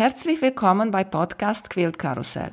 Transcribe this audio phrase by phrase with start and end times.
[0.00, 2.52] Herzlich willkommen bei Podcast Quilt Karussell.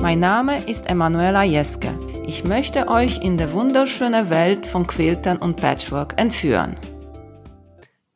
[0.00, 1.92] Mein Name ist Emanuela Jeske.
[2.28, 6.76] Ich möchte euch in die wunderschöne Welt von Quiltern und Patchwork entführen.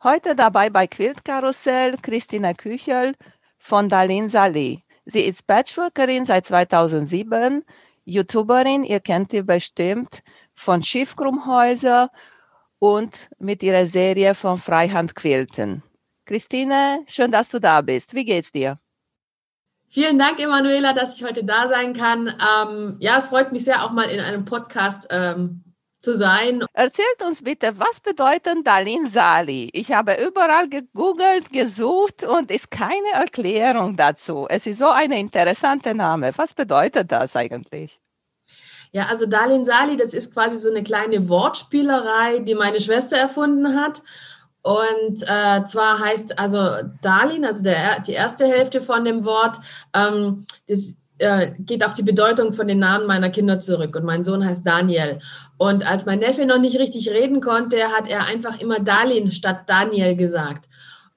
[0.04, 3.16] Heute dabei bei Quilt Karussell Christina Küchel
[3.58, 4.84] von Dalin Salih.
[5.04, 7.64] Sie ist Patchworkerin seit 2007,
[8.04, 10.22] YouTuberin, ihr kennt sie bestimmt,
[10.54, 12.08] von Schiffkrummhäuser
[12.82, 15.84] und mit ihrer Serie von Freihand Quilten.
[16.24, 18.12] Christine, schön, dass du da bist.
[18.12, 18.80] Wie geht's dir?
[19.86, 22.26] Vielen Dank, Emanuela, dass ich heute da sein kann.
[22.26, 25.62] Ähm, ja, es freut mich sehr, auch mal in einem Podcast ähm,
[26.00, 26.64] zu sein.
[26.72, 29.70] Erzählt uns bitte, was bedeutet Dalin Sali?
[29.74, 34.48] Ich habe überall gegoogelt, gesucht und ist keine Erklärung dazu.
[34.48, 36.32] Es ist so ein interessanter Name.
[36.34, 38.01] Was bedeutet das eigentlich?
[38.92, 43.74] Ja, also Dalin Sali, das ist quasi so eine kleine Wortspielerei, die meine Schwester erfunden
[43.80, 44.02] hat.
[44.62, 49.58] Und äh, zwar heißt also Darlin, also der, die erste Hälfte von dem Wort,
[49.94, 53.96] ähm, das äh, geht auf die Bedeutung von den Namen meiner Kinder zurück.
[53.96, 55.20] Und mein Sohn heißt Daniel.
[55.56, 59.62] Und als mein Neffe noch nicht richtig reden konnte, hat er einfach immer Darlin statt
[59.68, 60.68] Daniel gesagt.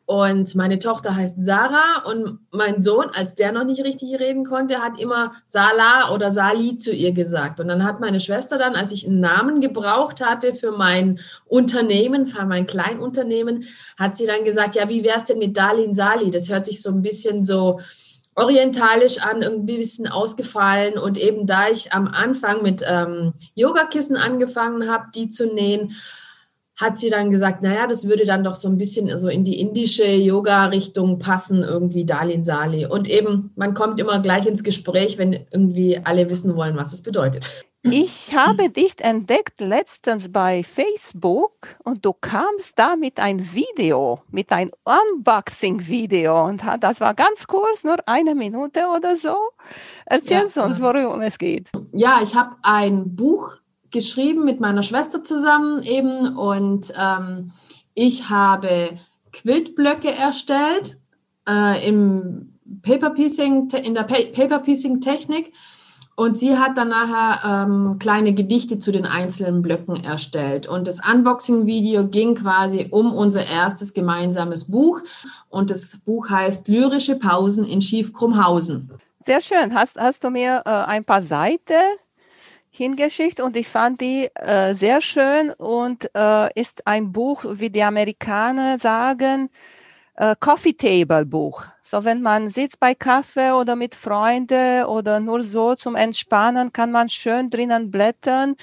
[0.07, 4.79] Und meine Tochter heißt Sarah und mein Sohn, als der noch nicht richtig reden konnte,
[4.79, 7.59] hat immer Sala oder Sali zu ihr gesagt.
[7.59, 12.27] Und dann hat meine Schwester dann, als ich einen Namen gebraucht hatte für mein Unternehmen,
[12.27, 13.63] für mein Kleinunternehmen,
[13.97, 16.29] hat sie dann gesagt, ja, wie wär's denn mit Dalin Sali?
[16.29, 17.79] Das hört sich so ein bisschen so
[18.35, 20.99] orientalisch an, irgendwie ein bisschen ausgefallen.
[20.99, 25.95] Und eben da ich am Anfang mit ähm, Yogakissen angefangen habe, die zu nähen,
[26.77, 29.59] hat sie dann gesagt, naja, das würde dann doch so ein bisschen so in die
[29.59, 32.85] indische Yoga-Richtung passen, irgendwie Dalin Sali.
[32.85, 37.01] Und eben, man kommt immer gleich ins Gespräch, wenn irgendwie alle wissen wollen, was es
[37.01, 37.65] bedeutet.
[37.87, 44.51] Ich habe dich entdeckt letztens bei Facebook und du kamst da mit ein Video, mit
[44.51, 49.35] ein Unboxing-Video und das war ganz kurz, nur eine Minute oder so.
[50.07, 51.69] Erzähl ja, uns, worum es geht.
[51.93, 53.57] Ja, ich habe ein Buch
[53.95, 57.51] geschrieben mit meiner Schwester zusammen eben und ähm,
[57.93, 58.99] ich habe
[59.31, 60.97] Quiltblöcke erstellt
[61.47, 65.53] äh, im Paper Piecing, in der pa Paper Piecing Technik
[66.15, 70.65] und sie hat dann nachher ähm, kleine Gedichte zu den einzelnen Blöcken erstellt.
[70.65, 75.01] Und das Unboxing-Video ging quasi um unser erstes gemeinsames Buch.
[75.49, 78.91] Und das Buch heißt Lyrische Pausen in Schiefkrummhausen.
[79.25, 79.73] Sehr schön.
[79.73, 81.83] Hast, hast du mir äh, ein paar Seiten
[82.77, 87.83] hingeschickt und ich fand die äh, sehr schön und äh, ist ein Buch, wie die
[87.83, 89.49] Amerikaner sagen,
[90.15, 91.63] äh, Coffee Table Buch.
[91.81, 96.91] So wenn man sitzt bei Kaffee oder mit Freunden oder nur so zum Entspannen, kann
[96.91, 98.55] man schön drinnen blättern,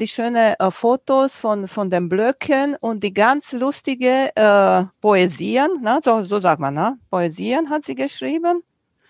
[0.00, 6.00] die schönen äh, Fotos von, von den Blöcken und die ganz lustige äh, Poesien, ne?
[6.04, 6.98] so, so sagt man, ne?
[7.10, 8.62] Poesien hat sie geschrieben.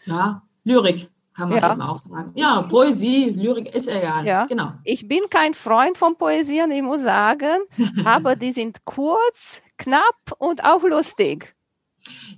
[0.04, 1.72] Ja, Lyrik kann man ja.
[1.72, 2.33] eben auch sagen.
[2.34, 4.25] Ja, Poesie, Lyrik ist egal.
[4.25, 4.47] Ja.
[4.47, 4.72] Genau.
[4.84, 7.62] Ich bin kein Freund von Poesien, ich muss sagen,
[8.05, 11.55] aber die sind kurz, knapp und auch lustig.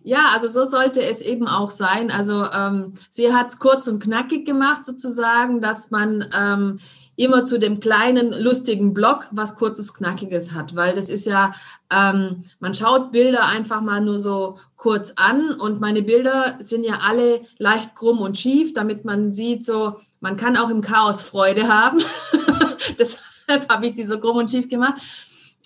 [0.03, 2.11] Ja, also so sollte es eben auch sein.
[2.11, 6.78] Also ähm, sie hat es kurz und knackig gemacht sozusagen, dass man ähm,
[7.17, 11.55] immer zu dem kleinen, lustigen Blog was kurzes, knackiges hat, weil das ist ja,
[11.93, 17.01] ähm, man schaut Bilder einfach mal nur so kurz an und meine Bilder sind ja
[17.07, 21.69] alle leicht krumm und schief, damit man sieht, so, man kann auch im Chaos Freude
[21.69, 21.99] haben.
[22.99, 25.01] Deshalb habe ich die so krumm und schief gemacht.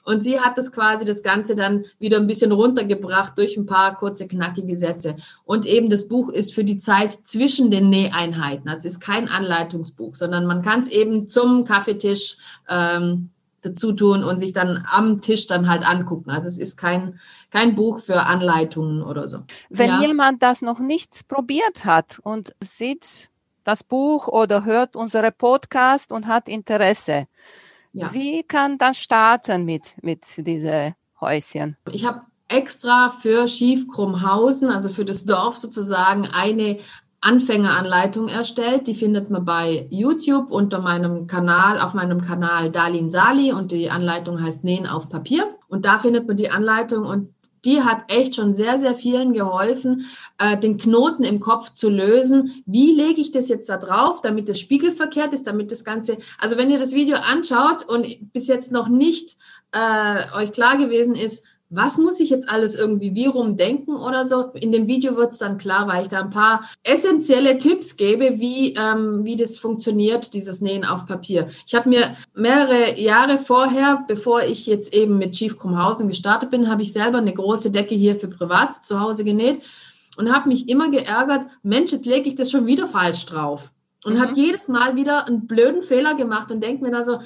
[0.05, 3.97] Und sie hat das quasi das Ganze dann wieder ein bisschen runtergebracht durch ein paar
[3.97, 5.17] kurze, knackige Sätze.
[5.45, 8.67] Und eben das Buch ist für die Zeit zwischen den Näheinheiten.
[8.67, 12.39] Das ist kein Anleitungsbuch, sondern man kann es eben zum Kaffeetisch
[12.69, 13.31] ähm,
[13.63, 16.31] dazu tun und sich dann am Tisch dann halt angucken.
[16.31, 17.19] Also es ist kein,
[17.51, 19.41] kein Buch für Anleitungen oder so.
[19.69, 20.01] Wenn ja.
[20.01, 23.31] jemand das noch nicht probiert hat und sieht
[23.65, 27.27] das Buch oder hört unsere Podcast und hat Interesse,
[27.93, 28.13] ja.
[28.13, 31.77] Wie kann das starten mit, mit diesen Häuschen?
[31.91, 36.79] Ich habe extra für Schiefkrummhausen, also für das Dorf sozusagen, eine
[37.21, 38.87] Anfängeranleitung erstellt.
[38.87, 43.91] Die findet man bei YouTube unter meinem Kanal, auf meinem Kanal Dalin Sali und die
[43.91, 45.45] Anleitung heißt Nähen auf Papier.
[45.69, 47.29] Und da findet man die Anleitung und
[47.65, 50.07] die hat echt schon sehr, sehr vielen geholfen,
[50.39, 52.63] äh, den Knoten im Kopf zu lösen.
[52.65, 56.57] Wie lege ich das jetzt da drauf, damit das spiegelverkehrt ist, damit das Ganze, also
[56.57, 59.37] wenn ihr das Video anschaut und bis jetzt noch nicht
[59.73, 64.51] äh, euch klar gewesen ist, was muss ich jetzt alles irgendwie wie rumdenken oder so.
[64.55, 68.41] In dem Video wird es dann klar, weil ich da ein paar essentielle Tipps gebe,
[68.41, 71.49] wie, ähm, wie das funktioniert, dieses Nähen auf Papier.
[71.67, 76.69] Ich habe mir mehrere Jahre vorher, bevor ich jetzt eben mit Chief Krumhausen gestartet bin,
[76.69, 79.61] habe ich selber eine große Decke hier für privat zu Hause genäht
[80.17, 83.73] und habe mich immer geärgert, Mensch, jetzt lege ich das schon wieder falsch drauf.
[84.05, 84.21] Und mhm.
[84.21, 87.21] habe jedes Mal wieder einen blöden Fehler gemacht und denke mir da so,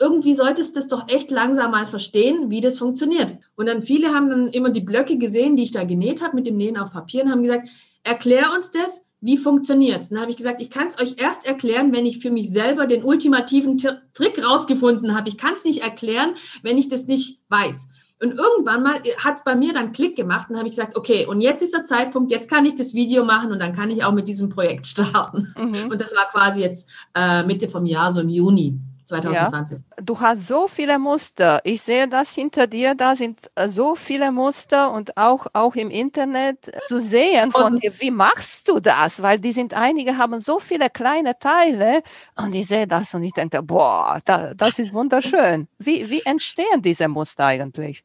[0.00, 3.38] irgendwie solltest du das doch echt langsam mal verstehen, wie das funktioniert.
[3.54, 6.46] Und dann viele haben dann immer die Blöcke gesehen, die ich da genäht habe mit
[6.46, 7.68] dem Nähen auf Papier und haben gesagt,
[8.02, 10.08] erklär uns das, wie funktioniert es?
[10.08, 12.86] Dann habe ich gesagt, ich kann es euch erst erklären, wenn ich für mich selber
[12.86, 15.28] den ultimativen Trick rausgefunden habe.
[15.28, 17.88] Ich kann es nicht erklären, wenn ich das nicht weiß.
[18.22, 21.26] Und irgendwann mal hat es bei mir dann Klick gemacht und habe ich gesagt, okay,
[21.26, 24.04] und jetzt ist der Zeitpunkt, jetzt kann ich das Video machen und dann kann ich
[24.04, 25.54] auch mit diesem Projekt starten.
[25.56, 25.90] Mhm.
[25.90, 28.78] Und das war quasi jetzt äh, Mitte vom Jahr, so im Juni.
[29.10, 29.78] 2020.
[29.78, 30.02] Ja.
[30.02, 31.60] Du hast so viele Muster.
[31.64, 35.90] Ich sehe das hinter dir, da sind äh, so viele Muster und auch, auch im
[35.90, 39.22] Internet zu sehen von dir, wie machst du das?
[39.22, 42.02] Weil die sind, einige haben so viele kleine Teile
[42.36, 45.68] und ich sehe das und ich denke, boah, da, das ist wunderschön.
[45.78, 48.04] Wie, wie entstehen diese Muster eigentlich?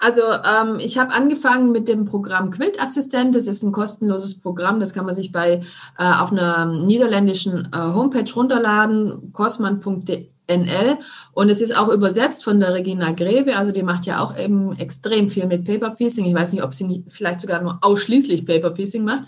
[0.00, 3.34] Also ähm, ich habe angefangen mit dem Programm Quiltassistent.
[3.34, 4.78] Das ist ein kostenloses Programm.
[4.78, 5.62] Das kann man sich bei
[5.98, 10.98] äh, auf einer niederländischen äh, Homepage runterladen, kosman.de NL.
[11.32, 13.56] Und es ist auch übersetzt von der Regina Grebe.
[13.56, 16.26] Also die macht ja auch eben extrem viel mit Paper Piecing.
[16.26, 19.24] Ich weiß nicht, ob sie nicht vielleicht sogar nur ausschließlich Paper Piecing macht.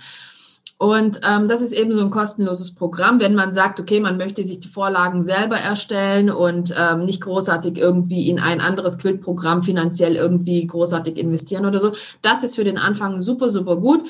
[0.83, 4.43] Und ähm, das ist eben so ein kostenloses Programm, wenn man sagt, okay, man möchte
[4.43, 10.17] sich die Vorlagen selber erstellen und ähm, nicht großartig irgendwie in ein anderes Quiltprogramm finanziell
[10.17, 11.93] irgendwie großartig investieren oder so.
[12.23, 14.05] Das ist für den Anfang super, super gut.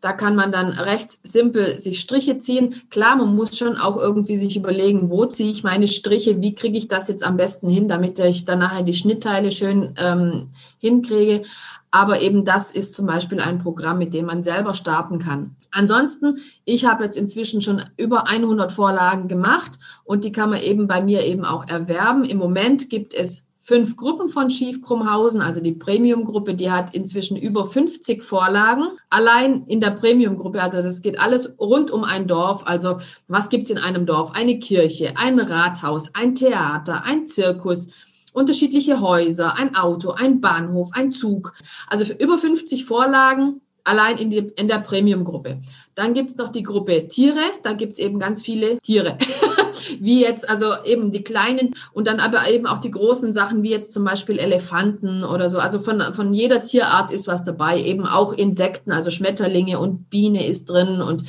[0.00, 2.82] Da kann man dann recht simpel sich Striche ziehen.
[2.90, 6.78] Klar, man muss schon auch irgendwie sich überlegen, wo ziehe ich meine Striche, wie kriege
[6.78, 10.48] ich das jetzt am besten hin, damit ich dann nachher die Schnittteile schön ähm,
[10.78, 11.42] hinkriege.
[11.90, 15.56] Aber eben das ist zum Beispiel ein Programm, mit dem man selber starten kann.
[15.70, 19.72] Ansonsten, ich habe jetzt inzwischen schon über 100 Vorlagen gemacht
[20.04, 22.24] und die kann man eben bei mir eben auch erwerben.
[22.24, 27.36] Im Moment gibt es fünf Gruppen von Schief Krummhausen, also die Premium-Gruppe, die hat inzwischen
[27.36, 28.90] über 50 Vorlagen.
[29.10, 32.62] Allein in der Premium-Gruppe, also das geht alles rund um ein Dorf.
[32.68, 34.36] Also was gibt's in einem Dorf?
[34.36, 37.88] Eine Kirche, ein Rathaus, ein Theater, ein Zirkus,
[38.32, 41.52] unterschiedliche Häuser, ein Auto, ein Bahnhof, ein Zug.
[41.88, 45.58] Also über 50 Vorlagen allein in, die, in der Premium-Gruppe.
[45.96, 49.18] Dann gibt's noch die Gruppe Tiere, da gibt's eben ganz viele Tiere.
[50.00, 53.70] wie jetzt, also eben die kleinen und dann aber eben auch die großen Sachen, wie
[53.70, 55.58] jetzt zum Beispiel Elefanten oder so.
[55.58, 60.46] Also von, von jeder Tierart ist was dabei, eben auch Insekten, also Schmetterlinge und Biene
[60.46, 61.24] ist drin und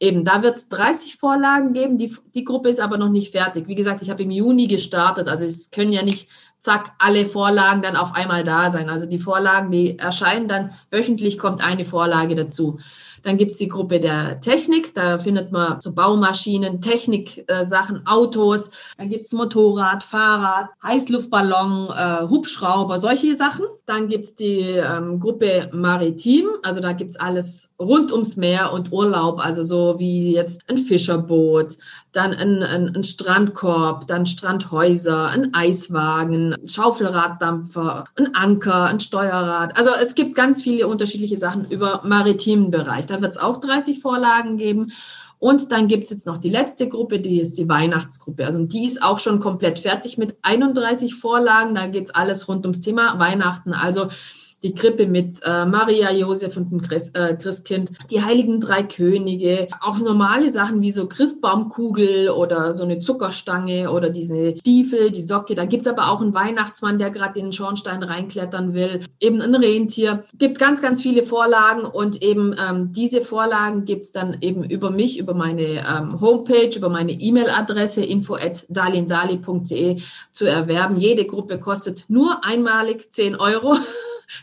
[0.00, 1.98] eben, da wird es 30 Vorlagen geben.
[1.98, 3.68] Die, die Gruppe ist aber noch nicht fertig.
[3.68, 6.28] Wie gesagt, ich habe im Juni gestartet, also es können ja nicht
[6.60, 8.88] zack, alle Vorlagen dann auf einmal da sein.
[8.88, 12.78] Also die Vorlagen, die erscheinen dann wöchentlich, kommt eine Vorlage dazu.
[13.24, 18.70] Dann gibt's die Gruppe der Technik, da findet man so Baumaschinen, Techniksachen, äh, Autos.
[18.98, 23.64] Dann gibt's Motorrad, Fahrrad, Heißluftballon, äh, Hubschrauber, solche Sachen.
[23.86, 29.44] Dann gibt's die ähm, Gruppe Maritim, also da gibt's alles rund ums Meer und Urlaub,
[29.44, 31.76] also so wie jetzt ein Fischerboot,
[32.14, 39.76] dann ein, ein, ein Strandkorb, dann Strandhäuser, ein Eiswagen, Schaufelraddampfer, ein Anker, ein Steuerrad.
[39.76, 43.06] Also es gibt ganz viele unterschiedliche Sachen über maritimen Bereich.
[43.14, 44.92] Da wird es auch 30 Vorlagen geben.
[45.38, 48.46] Und dann gibt es jetzt noch die letzte Gruppe, die ist die Weihnachtsgruppe.
[48.46, 51.74] Also die ist auch schon komplett fertig mit 31 Vorlagen.
[51.74, 53.72] Da geht es alles rund ums Thema Weihnachten.
[53.72, 54.08] Also
[54.64, 59.68] die Krippe mit äh, Maria, Josef und dem Christ, äh, Christkind, die heiligen drei Könige,
[59.80, 65.54] auch normale Sachen wie so Christbaumkugel oder so eine Zuckerstange oder diese Stiefel, die Socke.
[65.54, 69.54] Da gibt's aber auch einen Weihnachtsmann, der gerade in den Schornstein reinklettern will, eben ein
[69.54, 70.22] Rentier.
[70.38, 75.18] Gibt ganz, ganz viele Vorlagen und eben ähm, diese Vorlagen gibt's dann eben über mich,
[75.18, 80.00] über meine ähm, Homepage, über meine E-Mail-Adresse info at dalinsali.de
[80.32, 80.96] zu erwerben.
[80.96, 83.76] Jede Gruppe kostet nur einmalig 10 Euro.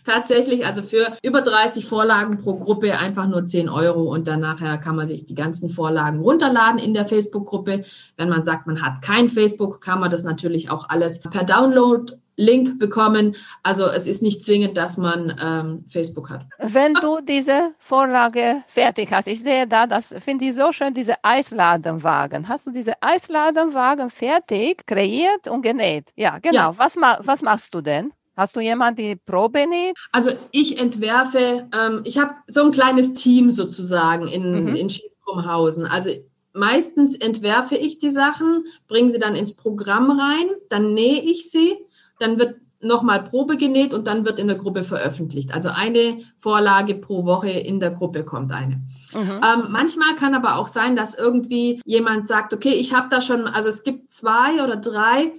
[0.05, 0.65] tatsächlich.
[0.65, 4.95] Also für über 30 Vorlagen pro Gruppe einfach nur 10 Euro und dann nachher kann
[4.95, 7.83] man sich die ganzen Vorlagen runterladen in der Facebook-Gruppe.
[8.17, 12.13] Wenn man sagt, man hat kein Facebook, kann man das natürlich auch alles per Download
[12.41, 13.35] Link bekommen.
[13.63, 16.45] Also es ist nicht zwingend, dass man ähm, Facebook hat.
[16.59, 21.15] Wenn du diese Vorlage fertig hast, ich sehe da, das finde ich so schön, diese
[21.23, 22.47] Eisladenwagen.
[22.47, 26.11] Hast du diese Eisladenwagen fertig kreiert und genäht?
[26.15, 26.71] Ja, genau.
[26.71, 26.77] Ja.
[26.77, 28.11] Was, was machst du denn?
[28.41, 29.95] Hast du jemanden, die Probe näht?
[30.11, 34.75] Also ich entwerfe, ähm, ich habe so ein kleines Team sozusagen in, mhm.
[34.75, 35.85] in Schiefbrumhausen.
[35.85, 36.09] Also
[36.51, 41.77] meistens entwerfe ich die Sachen, bringe sie dann ins Programm rein, dann nähe ich sie,
[42.17, 45.53] dann wird nochmal Probe genäht und dann wird in der Gruppe veröffentlicht.
[45.53, 48.81] Also eine Vorlage pro Woche in der Gruppe kommt eine.
[49.13, 49.39] Mhm.
[49.43, 53.45] Ähm, manchmal kann aber auch sein, dass irgendwie jemand sagt, okay, ich habe da schon,
[53.45, 55.31] also es gibt zwei oder drei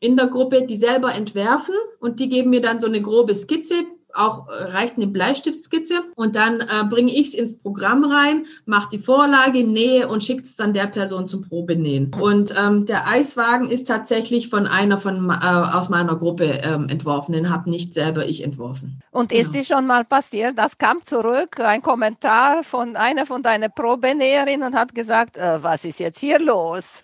[0.00, 3.86] in der Gruppe, die selber entwerfen und die geben mir dann so eine grobe Skizze
[4.14, 8.88] auch äh, reicht eine Bleistiftskizze und dann äh, bringe ich es ins Programm rein, mache
[8.92, 12.12] die Vorlage, nähe und schicke es dann der Person zum Probenähen.
[12.20, 17.32] Und ähm, der Eiswagen ist tatsächlich von einer von äh, aus meiner Gruppe ähm, entworfen,
[17.32, 19.00] den habe nicht selber ich entworfen.
[19.10, 19.58] Und ist genau.
[19.58, 24.78] dir schon mal passiert, das kam zurück, ein Kommentar von einer von deinen Probenäherinnen und
[24.78, 27.02] hat gesagt, äh, was ist jetzt hier los?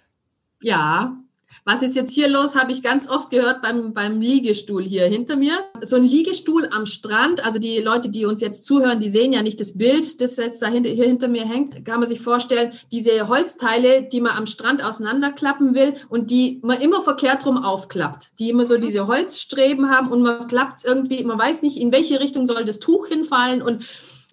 [0.62, 1.16] Ja,
[1.64, 5.36] was ist jetzt hier los, habe ich ganz oft gehört beim, beim Liegestuhl hier hinter
[5.36, 5.64] mir.
[5.82, 9.42] So ein Liegestuhl am Strand, also die Leute, die uns jetzt zuhören, die sehen ja
[9.42, 11.84] nicht das Bild, das jetzt da hinter, hier hinter mir hängt.
[11.84, 16.80] Kann man sich vorstellen, diese Holzteile, die man am Strand auseinanderklappen will und die man
[16.80, 18.30] immer verkehrt rum aufklappt.
[18.38, 21.92] Die immer so diese Holzstreben haben und man klappt es irgendwie, man weiß nicht, in
[21.92, 23.84] welche Richtung soll das Tuch hinfallen und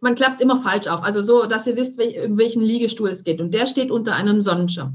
[0.02, 1.04] man klappt es immer falsch auf.
[1.04, 3.42] Also so, dass ihr wisst, um welchen Liegestuhl es geht.
[3.42, 4.94] Und der steht unter einem Sonnenschirm.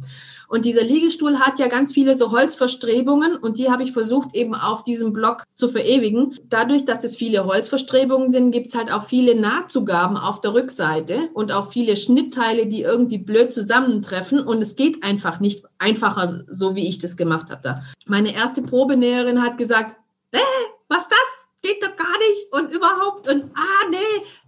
[0.52, 4.54] Und dieser Liegestuhl hat ja ganz viele so Holzverstrebungen und die habe ich versucht eben
[4.54, 6.38] auf diesem Block zu verewigen.
[6.50, 11.30] Dadurch, dass es viele Holzverstrebungen sind, gibt es halt auch viele Nahtzugaben auf der Rückseite
[11.32, 16.76] und auch viele Schnittteile, die irgendwie blöd zusammentreffen und es geht einfach nicht einfacher, so
[16.76, 17.82] wie ich das gemacht habe da.
[18.06, 19.96] Meine erste Probenäherin hat gesagt,
[20.32, 20.38] äh,
[20.86, 21.48] was das?
[21.62, 23.96] Geht doch gar nicht und überhaupt und ah nee,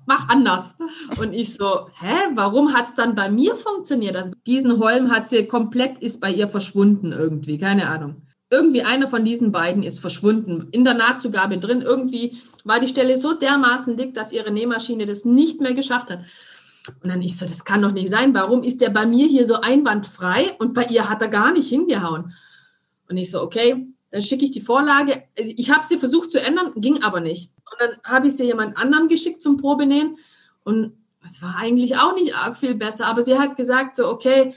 [0.06, 0.76] mach anders.
[1.18, 4.16] Und ich so, hä, warum hat es dann bei mir funktioniert?
[4.16, 8.23] Also diesen Holm hat sie komplett, ist bei ihr verschwunden irgendwie, keine Ahnung.
[8.50, 11.82] Irgendwie einer von diesen beiden ist verschwunden, in der Nahtzugabe drin.
[11.82, 16.20] Irgendwie war die Stelle so dermaßen dick, dass ihre Nähmaschine das nicht mehr geschafft hat.
[17.02, 18.34] Und dann ich so, das kann doch nicht sein.
[18.34, 21.68] Warum ist der bei mir hier so einwandfrei und bei ihr hat er gar nicht
[21.68, 22.34] hingehauen?
[23.08, 25.25] Und ich so, okay, dann schicke ich die Vorlage.
[25.35, 27.50] Ich habe sie versucht zu ändern, ging aber nicht.
[27.68, 30.18] Und dann habe ich sie jemand anderem geschickt zum Probenähen.
[30.62, 33.06] Und das war eigentlich auch nicht arg viel besser.
[33.06, 34.54] Aber sie hat gesagt, so, okay,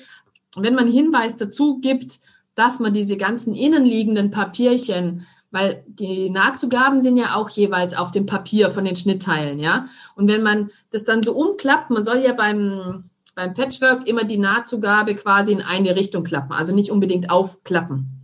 [0.58, 2.20] wenn man Hinweis dazu gibt,
[2.54, 8.28] dass man diese ganzen innenliegenden Papierchen, weil die Nahtzugaben sind ja auch jeweils auf dem
[8.28, 9.88] Papier von den Schnittteilen, ja.
[10.16, 14.38] Und wenn man das dann so umklappt, man soll ja beim, beim Patchwork immer die
[14.38, 18.17] Nahtzugabe quasi in eine Richtung klappen, also nicht unbedingt aufklappen.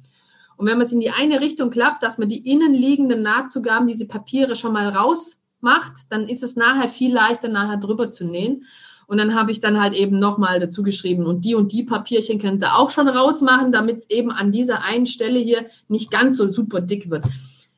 [0.64, 4.08] Und wenn man es in die eine Richtung klappt, dass man die innenliegenden Nahtzugaben, diese
[4.08, 8.64] Papiere schon mal rausmacht, dann ist es nachher viel leichter, nachher drüber zu nähen.
[9.06, 12.40] Und dann habe ich dann halt eben nochmal dazu geschrieben, und die und die Papierchen
[12.40, 16.38] könnt ihr auch schon rausmachen, damit es eben an dieser einen Stelle hier nicht ganz
[16.38, 17.26] so super dick wird.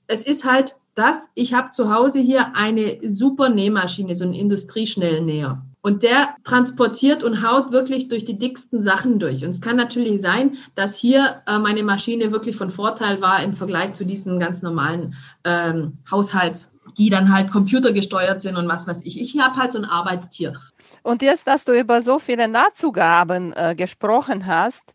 [0.05, 5.65] Es ist halt das, ich habe zu Hause hier eine super Nähmaschine, so einen Industrieschnellnäher.
[5.85, 9.45] Und der transportiert und haut wirklich durch die dicksten Sachen durch.
[9.45, 13.53] Und es kann natürlich sein, dass hier äh, meine Maschine wirklich von Vorteil war im
[13.53, 15.13] Vergleich zu diesen ganz normalen
[15.43, 19.21] ähm, Haushalts, die dann halt computergesteuert sind und was weiß ich.
[19.21, 20.59] Ich habe halt so ein Arbeitstier.
[21.03, 24.85] Und jetzt, dass du über so viele Nahtzugaben äh, gesprochen hast,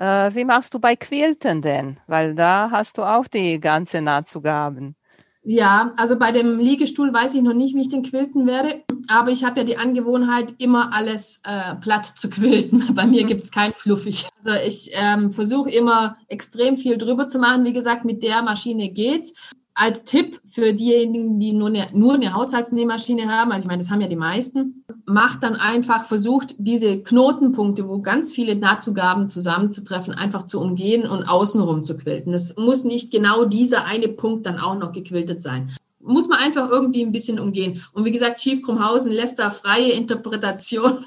[0.00, 1.98] äh, wie machst du bei Quilten denn?
[2.08, 4.96] Weil da hast du auch die ganze Nahtzugaben.
[5.44, 8.84] Ja, also bei dem Liegestuhl weiß ich noch nicht, wie ich den quilten werde.
[9.08, 12.84] Aber ich habe ja die Angewohnheit, immer alles äh, platt zu quilten.
[12.94, 13.28] Bei mir mhm.
[13.28, 14.28] gibt es kein Fluffig.
[14.38, 17.64] Also ich ähm, versuche immer extrem viel drüber zu machen.
[17.64, 19.34] Wie gesagt, mit der Maschine geht's
[19.82, 23.90] als Tipp für diejenigen, die nur eine, nur eine Haushaltsnähmaschine haben, also ich meine, das
[23.90, 30.14] haben ja die meisten, macht dann einfach, versucht diese Knotenpunkte, wo ganz viele Nahtzugaben zusammenzutreffen,
[30.14, 32.32] einfach zu umgehen und außenrum zu quilten.
[32.32, 36.68] Es muss nicht genau dieser eine Punkt dann auch noch gequiltet sein muss man einfach
[36.70, 37.82] irgendwie ein bisschen umgehen.
[37.92, 41.04] Und wie gesagt, Chief Krummhausen lässt da freie Interpretation,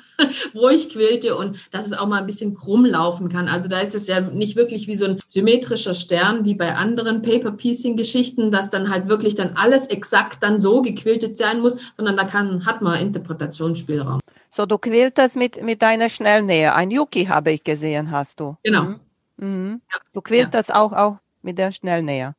[0.54, 3.48] wo ich quillte und dass es auch mal ein bisschen krumm laufen kann.
[3.48, 7.22] Also da ist es ja nicht wirklich wie so ein symmetrischer Stern wie bei anderen
[7.22, 12.24] Paper-Piecing-Geschichten, dass dann halt wirklich dann alles exakt dann so gequiltet sein muss, sondern da
[12.24, 14.20] kann, hat man Interpretationsspielraum.
[14.50, 16.74] So, du quiltest mit, mit deiner Schnellnähe.
[16.74, 18.56] Ein Yuki habe ich gesehen, hast du.
[18.64, 18.84] Genau.
[18.84, 19.00] Mhm.
[19.38, 19.82] Mhm.
[20.14, 20.76] Du quiltest ja.
[20.76, 22.36] auch, auch mit der Schnellnäher.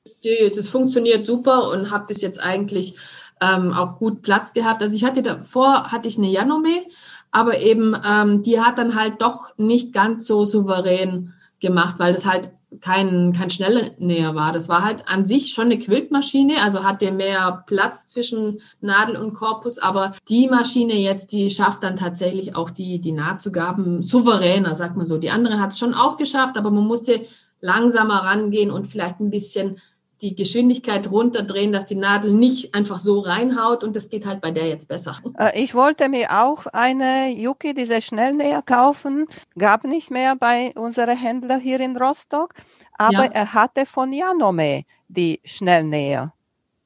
[0.54, 2.96] Das funktioniert super und habe bis jetzt eigentlich
[3.40, 4.82] ähm, auch gut Platz gehabt.
[4.82, 6.84] Also ich hatte davor, hatte ich eine Janome,
[7.30, 7.94] aber eben
[8.42, 13.32] die ähm, hat dann halt doch nicht ganz so souverän gemacht, weil das halt kein,
[13.32, 14.52] kein Schnellnäher war.
[14.52, 19.34] Das war halt an sich schon eine Quiltmaschine, also hatte mehr Platz zwischen Nadel und
[19.34, 24.96] Korpus, aber die Maschine jetzt, die schafft dann tatsächlich auch die, die Nahtzugaben souveräner, sagt
[24.96, 25.16] man so.
[25.16, 27.24] Die andere hat es schon auch geschafft, aber man musste
[27.66, 29.78] langsamer rangehen und vielleicht ein bisschen
[30.22, 34.50] die Geschwindigkeit runterdrehen, dass die Nadel nicht einfach so reinhaut und das geht halt bei
[34.50, 35.18] der jetzt besser.
[35.38, 39.26] Äh, ich wollte mir auch eine Yuki, diese Schnellnäher kaufen,
[39.58, 42.54] gab nicht mehr bei unserem Händler hier in Rostock,
[42.94, 43.30] aber ja.
[43.32, 46.32] er hatte von Janome die Schnellnäher.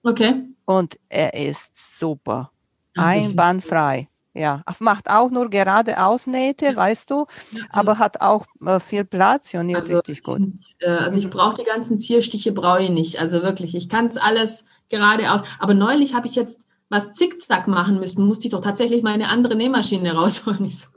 [0.02, 0.46] Okay.
[0.64, 2.50] Und er ist super.
[2.96, 4.09] Einwandfrei.
[4.32, 7.26] Ja, macht auch nur gerade Ausnähte, weißt du,
[7.68, 10.42] aber hat auch äh, viel Platz und also, richtig gut.
[10.78, 13.20] äh, also ich brauche die ganzen Zierstiche, brauche ich nicht.
[13.20, 15.40] Also wirklich, ich kann es alles gerade aus.
[15.58, 19.56] Aber neulich habe ich jetzt was Zickzack machen müssen, musste ich doch tatsächlich meine andere
[19.56, 20.68] Nähmaschine rausholen.
[20.68, 20.88] So.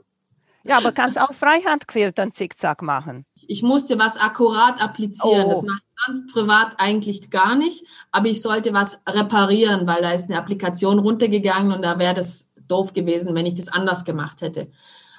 [0.64, 3.26] Ja, aber kannst auch Freihandquiltern Zickzack machen.
[3.46, 5.46] Ich musste was akkurat applizieren.
[5.46, 5.50] Oh.
[5.50, 7.84] Das mache ich sonst privat eigentlich gar nicht.
[8.12, 12.50] Aber ich sollte was reparieren, weil da ist eine Applikation runtergegangen und da wäre das
[12.68, 14.68] doof gewesen, wenn ich das anders gemacht hätte.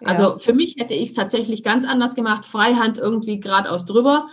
[0.01, 0.07] Ja.
[0.07, 4.27] Also für mich hätte ich es tatsächlich ganz anders gemacht, Freihand irgendwie geradeaus drüber,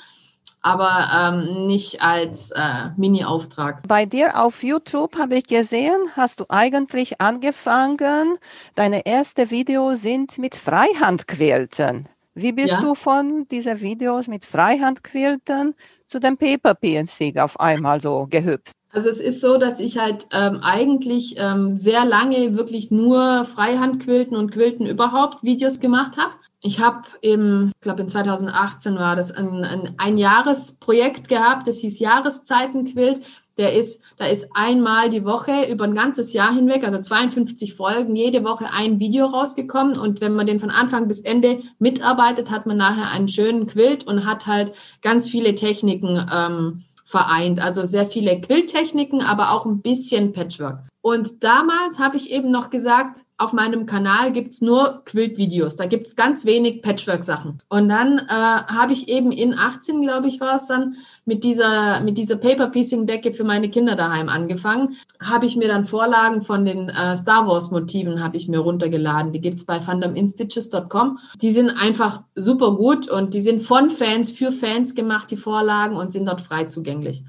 [0.60, 3.86] aber ähm, nicht als äh, Mini-Auftrag.
[3.86, 8.38] Bei dir auf YouTube habe ich gesehen, hast du eigentlich angefangen,
[8.74, 12.08] deine ersten Videos sind mit Freihandquilten.
[12.34, 12.80] Wie bist ja.
[12.80, 15.74] du von diesen Videos mit Freihandquilten
[16.06, 18.76] zu dem Paper PNC auf einmal so gehüpft?
[18.92, 24.36] Also es ist so, dass ich halt ähm, eigentlich ähm, sehr lange wirklich nur Freihandquilten
[24.36, 26.34] und Quilten überhaupt Videos gemacht habe.
[26.60, 31.78] Ich habe im, ich glaube in 2018 war das ein, ein, ein Jahresprojekt gehabt, das
[31.78, 33.22] hieß Jahreszeitenquilt.
[33.58, 38.16] Der ist, da ist einmal die Woche über ein ganzes Jahr hinweg, also 52 Folgen,
[38.16, 39.98] jede Woche ein Video rausgekommen.
[39.98, 44.06] Und wenn man den von Anfang bis Ende mitarbeitet, hat man nachher einen schönen Quilt
[44.06, 44.72] und hat halt
[45.02, 47.60] ganz viele Techniken ähm, vereint.
[47.60, 50.80] Also sehr viele Quilltechniken, aber auch ein bisschen Patchwork.
[51.04, 55.74] Und damals habe ich eben noch gesagt, auf meinem Kanal gibt es nur Quilt-Videos.
[55.74, 57.60] Da gibt es ganz wenig Patchwork-Sachen.
[57.68, 60.94] Und dann äh, habe ich eben in 18, glaube ich, war es dann,
[61.24, 64.96] mit dieser, mit dieser Paper-Piecing-Decke für meine Kinder daheim angefangen.
[65.20, 69.32] Habe ich mir dann Vorlagen von den äh, Star Wars-Motiven habe ich mir runtergeladen.
[69.32, 71.18] Die gibt es bei fundominstitches.com.
[71.40, 75.96] Die sind einfach super gut und die sind von Fans für Fans gemacht, die Vorlagen,
[75.96, 77.24] und sind dort frei zugänglich.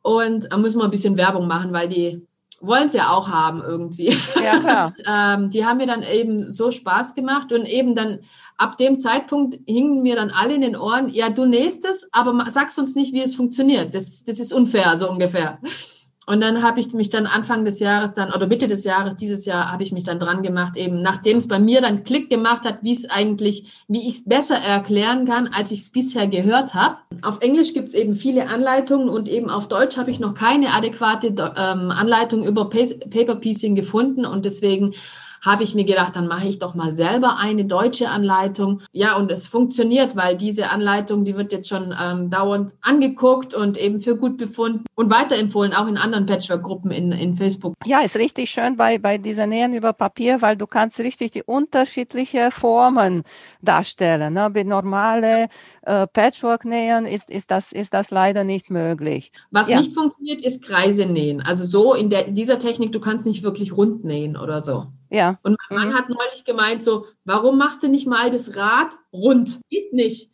[0.00, 2.26] Und da müssen wir ein bisschen Werbung machen, weil die
[2.66, 4.16] wollen es ja auch haben irgendwie.
[4.42, 4.94] Ja, klar.
[5.08, 8.20] ähm, die haben mir dann eben so Spaß gemacht und eben dann
[8.56, 12.50] ab dem Zeitpunkt hingen mir dann alle in den Ohren, ja, du nähst es, aber
[12.50, 13.94] sagst uns nicht, wie es funktioniert.
[13.94, 15.58] Das, das ist unfair, so ungefähr.
[16.26, 19.44] Und dann habe ich mich dann Anfang des Jahres dann, oder Mitte des Jahres, dieses
[19.44, 22.64] Jahr, habe ich mich dann dran gemacht, eben nachdem es bei mir dann Klick gemacht
[22.64, 26.74] hat, wie es eigentlich, wie ich es besser erklären kann, als ich es bisher gehört
[26.74, 26.96] habe.
[27.22, 30.72] Auf Englisch gibt es eben viele Anleitungen und eben auf Deutsch habe ich noch keine
[30.72, 34.94] adäquate ähm, Anleitung über Paper Piecing gefunden und deswegen
[35.44, 38.80] habe ich mir gedacht, dann mache ich doch mal selber eine deutsche Anleitung.
[38.92, 43.76] Ja, und es funktioniert, weil diese Anleitung, die wird jetzt schon ähm, dauernd angeguckt und
[43.76, 47.74] eben für gut befunden und weiterempfohlen, auch in anderen Patchwork-Gruppen in, in Facebook.
[47.84, 51.42] Ja, ist richtig schön bei, bei dieser Nähen über Papier, weil du kannst richtig die
[51.42, 53.24] unterschiedlichen Formen
[53.60, 54.34] darstellen.
[54.34, 54.50] Ne?
[54.50, 55.48] Bei normale
[55.82, 59.32] äh, Patchwork-Nähen ist, ist, das, ist das leider nicht möglich.
[59.50, 59.78] Was ja.
[59.78, 61.40] nicht funktioniert, ist Kreise nähen.
[61.40, 64.86] Also so in, der, in dieser Technik, du kannst nicht wirklich rund nähen oder so.
[65.14, 65.38] Ja.
[65.44, 65.94] Und mein Mann mhm.
[65.94, 69.60] hat neulich gemeint, so, warum machst du nicht mal das Rad rund?
[69.70, 70.30] Geht nicht.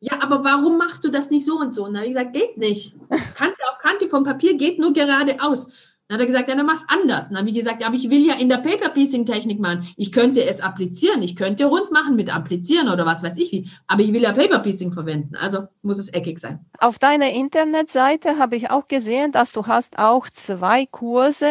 [0.00, 1.84] Ja, aber warum machst du das nicht so und so?
[1.84, 2.96] Und da habe ich gesagt, geht nicht.
[3.36, 5.70] Kante auf Kante vom Papier geht nur geradeaus.
[6.08, 7.28] Dann hat er gesagt, ja, dann mach's anders.
[7.28, 9.88] dann habe ich gesagt, ja, aber ich will ja in der Paper-Piecing-Technik machen.
[9.96, 11.22] Ich könnte es applizieren.
[11.22, 13.68] Ich könnte rund machen mit applizieren oder was weiß ich wie.
[13.86, 15.36] Aber ich will ja Paper-Piecing verwenden.
[15.36, 16.64] Also muss es eckig sein.
[16.78, 21.50] Auf deiner Internetseite habe ich auch gesehen, dass du hast auch zwei Kurse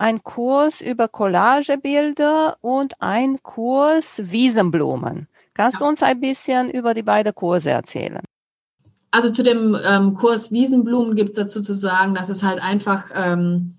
[0.00, 5.28] ein Kurs über Collagebilder und ein Kurs Wiesenblumen.
[5.52, 8.22] Kannst du uns ein bisschen über die beiden Kurse erzählen?
[9.10, 13.10] Also zu dem ähm, Kurs Wiesenblumen gibt es dazu zu sagen, dass es halt einfach
[13.14, 13.74] ähm,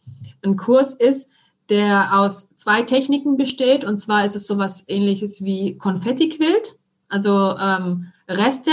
[0.46, 1.32] ein Kurs ist,
[1.70, 3.84] der aus zwei Techniken besteht.
[3.84, 6.78] Und zwar ist es sowas ähnliches wie Konfetti-Quilt,
[7.10, 8.72] also ähm, Reste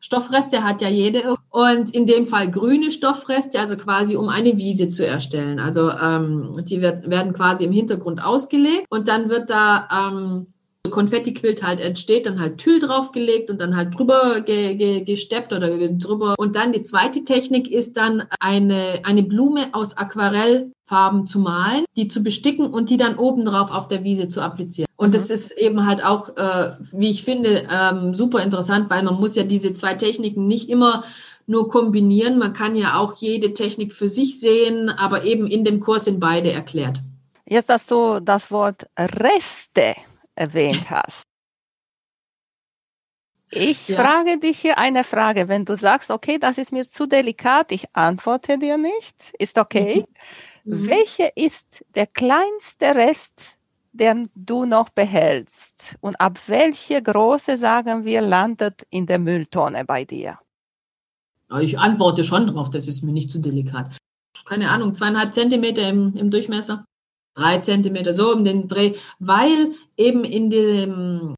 [0.00, 4.88] Stoffreste hat ja jede und in dem Fall grüne Stoffreste, also quasi um eine Wiese
[4.88, 5.58] zu erstellen.
[5.58, 10.46] Also ähm, die wird, werden quasi im Hintergrund ausgelegt und dann wird da ähm,
[10.90, 15.70] Konfetti-Quilt halt entsteht, dann halt Tüll draufgelegt und dann halt drüber ge, ge, gesteppt oder
[15.88, 16.34] drüber.
[16.38, 22.08] Und dann die zweite Technik ist dann eine, eine Blume aus Aquarellfarben zu malen, die
[22.08, 24.86] zu besticken und die dann oben drauf auf der Wiese zu applizieren.
[24.96, 25.34] Und das mhm.
[25.34, 29.42] ist eben halt auch, äh, wie ich finde, ähm, super interessant, weil man muss ja
[29.42, 31.04] diese zwei Techniken nicht immer
[31.46, 32.38] nur kombinieren.
[32.38, 36.20] Man kann ja auch jede Technik für sich sehen, aber eben in dem Kurs sind
[36.20, 37.00] beide erklärt.
[37.48, 39.94] Jetzt hast du das Wort Reste
[40.36, 41.24] erwähnt hast.
[43.50, 44.00] Ich ja.
[44.00, 45.48] frage dich hier eine Frage.
[45.48, 50.04] Wenn du sagst, okay, das ist mir zu delikat, ich antworte dir nicht, ist okay.
[50.64, 50.80] Mhm.
[50.80, 50.88] Mhm.
[50.88, 53.56] Welche ist der kleinste Rest,
[53.92, 55.96] den du noch behältst?
[56.00, 60.38] Und ab welche Große, sagen wir, landet in der Mülltonne bei dir?
[61.60, 63.96] Ich antworte schon darauf, das ist mir nicht zu delikat.
[64.44, 66.84] keine Ahnung, zweieinhalb Zentimeter im, im Durchmesser,
[67.36, 71.34] drei Zentimeter, so um den Dreh, weil eben in dem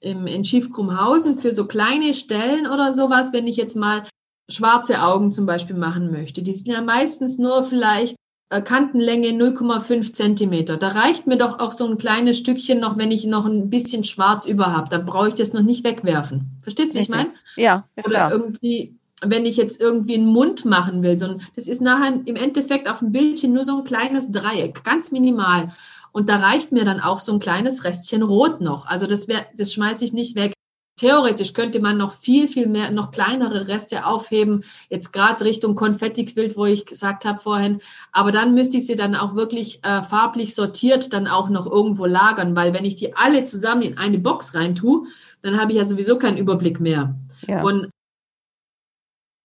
[0.00, 4.04] im, in Schiefkrumhausen für so kleine Stellen oder sowas, wenn ich jetzt mal
[4.50, 8.16] schwarze Augen zum Beispiel machen möchte, die sind ja meistens nur vielleicht
[8.50, 10.76] äh, Kantenlänge 0,5 Zentimeter.
[10.76, 14.04] Da reicht mir doch auch so ein kleines Stückchen noch, wenn ich noch ein bisschen
[14.04, 14.88] schwarz über habe.
[14.88, 16.58] Da brauche ich das noch nicht wegwerfen.
[16.62, 17.30] Verstehst du, wie ich meine?
[17.56, 18.32] Ja, ist Oder klar.
[18.32, 22.36] irgendwie, wenn ich jetzt irgendwie einen Mund machen will, so ein, das ist nachher im
[22.36, 25.72] Endeffekt auf dem Bildchen nur so ein kleines Dreieck, ganz minimal.
[26.12, 28.86] Und da reicht mir dann auch so ein kleines Restchen Rot noch.
[28.86, 30.52] Also das wäre, das schmeiße ich nicht weg.
[30.96, 36.56] Theoretisch könnte man noch viel, viel mehr, noch kleinere Reste aufheben, jetzt gerade Richtung Konfettiquilt,
[36.56, 37.80] wo ich gesagt habe vorhin.
[38.10, 42.04] Aber dann müsste ich sie dann auch wirklich äh, farblich sortiert dann auch noch irgendwo
[42.04, 45.06] lagern, weil wenn ich die alle zusammen in eine Box rein tue,
[45.40, 47.14] dann habe ich ja sowieso keinen Überblick mehr.
[47.46, 47.62] Ja.
[47.62, 47.90] Und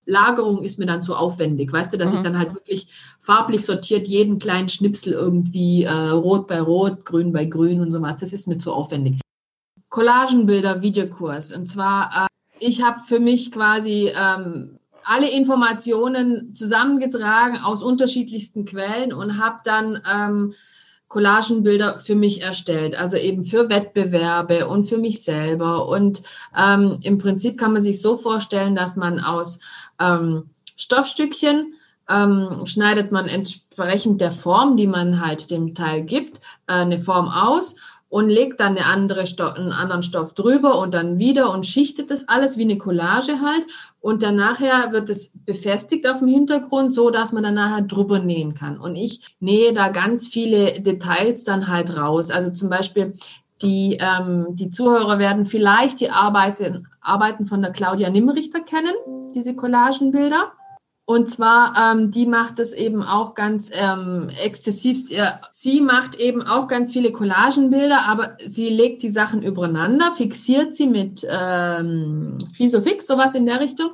[0.05, 2.17] Lagerung ist mir dann zu aufwendig, weißt du, dass Mhm.
[2.17, 2.87] ich dann halt wirklich
[3.19, 8.17] farblich sortiert jeden kleinen Schnipsel irgendwie äh, rot bei rot, grün bei grün und sowas.
[8.17, 9.21] Das ist mir zu aufwendig.
[9.89, 11.53] Collagenbilder, Videokurs.
[11.55, 12.27] Und zwar, äh,
[12.59, 20.01] ich habe für mich quasi ähm, alle Informationen zusammengetragen aus unterschiedlichsten Quellen und habe dann
[20.11, 20.53] ähm,
[21.09, 25.87] Collagenbilder für mich erstellt, also eben für Wettbewerbe und für mich selber.
[25.87, 26.23] Und
[26.57, 29.59] ähm, im Prinzip kann man sich so vorstellen, dass man aus
[29.99, 31.73] ähm, Stoffstückchen
[32.09, 37.27] ähm, schneidet man entsprechend der Form, die man halt dem Teil gibt, äh, eine Form
[37.27, 37.75] aus
[38.13, 42.11] und legt dann eine andere Stoff, einen anderen Stoff drüber und dann wieder und schichtet
[42.11, 43.65] das alles wie eine Collage halt.
[44.01, 48.19] Und dann nachher wird es befestigt auf dem Hintergrund, so dass man dann nachher drüber
[48.19, 48.77] nähen kann.
[48.77, 52.29] Und ich nähe da ganz viele Details dann halt raus.
[52.29, 53.13] Also zum Beispiel
[53.63, 58.93] die, ähm, die Zuhörer werden vielleicht die Arbeiten, Arbeiten von der Claudia Nimmrichter kennen,
[59.35, 60.53] diese Collagenbilder.
[61.05, 65.09] Und zwar, ähm, die macht es eben auch ganz ähm, exzessiv.
[65.09, 70.73] Ja, sie macht eben auch ganz viele Collagenbilder, aber sie legt die Sachen übereinander, fixiert
[70.75, 73.89] sie mit ähm, Frisofix, sowas in der Richtung,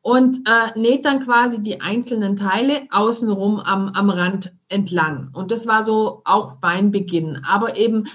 [0.00, 5.30] und äh, näht dann quasi die einzelnen Teile außenrum am, am Rand entlang.
[5.34, 7.42] Und das war so auch mein Beginn.
[7.46, 8.06] Aber eben,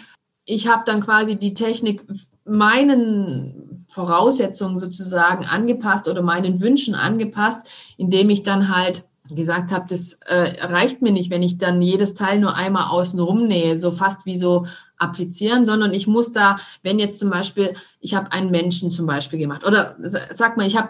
[0.45, 2.03] ich habe dann quasi die Technik
[2.43, 10.13] meinen Voraussetzungen sozusagen angepasst oder meinen Wünschen angepasst, indem ich dann halt gesagt habe, das
[10.25, 14.25] äh, reicht mir nicht, wenn ich dann jedes Teil nur einmal außen rumnähe, so fast
[14.25, 14.65] wie so
[14.97, 19.39] applizieren, sondern ich muss da, wenn jetzt zum Beispiel, ich habe einen Menschen zum Beispiel
[19.39, 20.89] gemacht oder sag mal, ich habe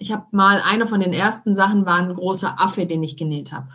[0.00, 3.52] ich habe mal, einer von den ersten Sachen war ein großer Affe, den ich genäht
[3.52, 3.68] habe.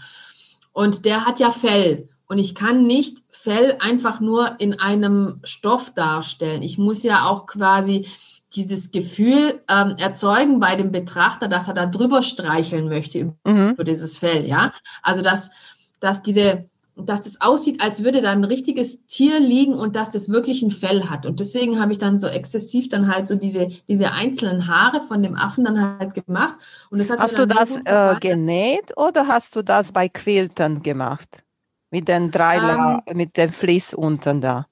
[0.73, 2.09] Und der hat ja Fell.
[2.27, 6.63] Und ich kann nicht Fell einfach nur in einem Stoff darstellen.
[6.63, 8.07] Ich muss ja auch quasi
[8.55, 13.71] dieses Gefühl ähm, erzeugen bei dem Betrachter, dass er da drüber streicheln möchte Mhm.
[13.71, 14.73] über dieses Fell, ja.
[15.03, 15.51] Also dass,
[15.99, 16.65] dass diese,
[16.95, 20.71] dass das aussieht, als würde da ein richtiges Tier liegen und dass das wirklich ein
[20.71, 21.25] Fell hat.
[21.25, 25.21] Und deswegen habe ich dann so exzessiv dann halt so diese, diese einzelnen Haare von
[25.21, 26.55] dem Affen dann halt gemacht.
[26.89, 31.43] Und das hat Hast du das äh, genäht oder hast du das bei Quilten gemacht?
[31.91, 34.65] Mit den drei, La- mit dem Vlies unten da.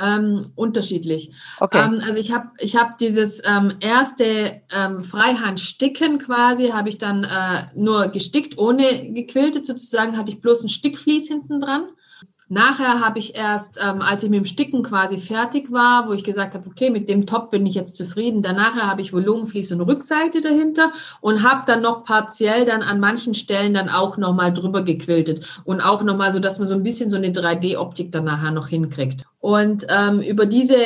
[0.00, 1.32] Ähm, unterschiedlich.
[1.60, 1.84] Okay.
[1.84, 7.24] Ähm, also ich habe ich hab dieses ähm, erste ähm, Freihandsticken quasi, habe ich dann
[7.24, 11.88] äh, nur gestickt, ohne gequiltet sozusagen, hatte ich bloß ein Stickvlies hinten dran.
[12.50, 16.24] Nachher habe ich erst, ähm, als ich mit dem Sticken quasi fertig war, wo ich
[16.24, 18.40] gesagt habe, okay, mit dem Top bin ich jetzt zufrieden.
[18.40, 23.34] Danach habe ich Volumenvlies und Rückseite dahinter und habe dann noch partiell dann an manchen
[23.34, 27.10] Stellen dann auch nochmal drüber gequiltet und auch nochmal so, dass man so ein bisschen
[27.10, 29.26] so eine 3D-Optik dann nachher noch hinkriegt.
[29.40, 30.76] Und ähm, über diese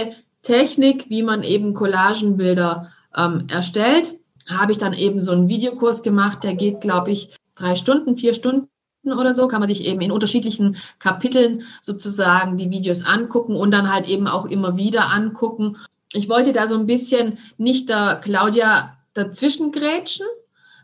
[0.43, 4.15] Technik, wie man eben Collagenbilder ähm, erstellt,
[4.51, 8.35] habe ich dann eben so einen Videokurs gemacht, der geht, glaube ich, drei Stunden, vier
[8.35, 8.69] Stunden
[9.11, 13.93] oder so, kann man sich eben in unterschiedlichen Kapiteln sozusagen die Videos angucken und dann
[13.93, 15.77] halt eben auch immer wieder angucken.
[16.13, 20.27] Ich wollte da so ein bisschen nicht der Claudia dazwischen grätschen,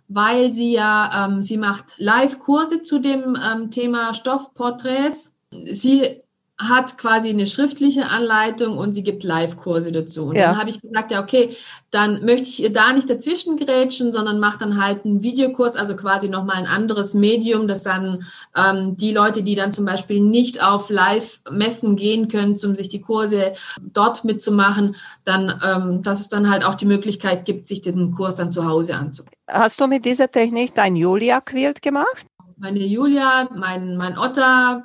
[0.09, 5.37] weil sie ja, ähm, sie macht Live-Kurse zu dem ähm, Thema Stoffporträts.
[5.51, 6.23] Sie
[6.61, 10.25] hat quasi eine schriftliche Anleitung und sie gibt Live-Kurse dazu.
[10.27, 10.49] Und Ja.
[10.49, 11.57] dann habe ich gesagt, ja, okay,
[11.93, 15.95] dann möchte ich ihr da nicht dazwischen grätschen, sondern mache dann halt einen Videokurs, also
[15.95, 18.25] quasi nochmal ein anderes Medium, dass dann
[18.57, 23.01] ähm, die Leute, die dann zum Beispiel nicht auf Live-Messen gehen können, um sich die
[23.01, 28.15] Kurse dort mitzumachen, dann, ähm, dass es dann halt auch die Möglichkeit gibt, sich den
[28.15, 29.39] Kurs dann zu Hause anzugucken.
[29.47, 32.27] Hast du mit dieser Technik dein Julia-Quilt gemacht?
[32.59, 34.83] Meine Julia, mein, mein Otter,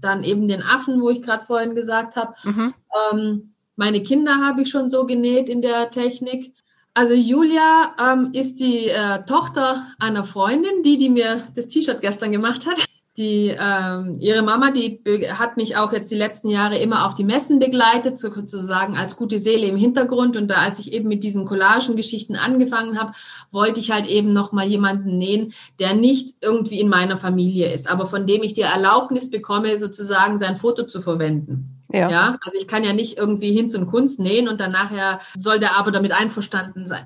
[0.00, 2.34] dann eben den Affen, wo ich gerade vorhin gesagt habe.
[2.44, 2.74] Mhm.
[3.12, 6.54] Ähm, meine Kinder habe ich schon so genäht in der Technik.
[6.94, 12.32] Also Julia ähm, ist die äh, Tochter einer Freundin, die, die mir das T-Shirt gestern
[12.32, 12.84] gemacht hat.
[13.16, 15.00] Die, ähm, ihre Mama, die
[15.32, 19.38] hat mich auch jetzt die letzten Jahre immer auf die Messen begleitet, sozusagen als gute
[19.38, 20.36] Seele im Hintergrund.
[20.36, 23.12] Und da, als ich eben mit diesen Collagen-Geschichten angefangen habe,
[23.50, 27.90] wollte ich halt eben noch mal jemanden nähen, der nicht irgendwie in meiner Familie ist,
[27.90, 31.75] aber von dem ich die Erlaubnis bekomme, sozusagen sein Foto zu verwenden.
[31.92, 32.10] Ja.
[32.10, 32.38] ja.
[32.42, 35.78] Also ich kann ja nicht irgendwie Hinz und Kunst nähen und dann nachher soll der
[35.78, 37.04] aber damit einverstanden sein.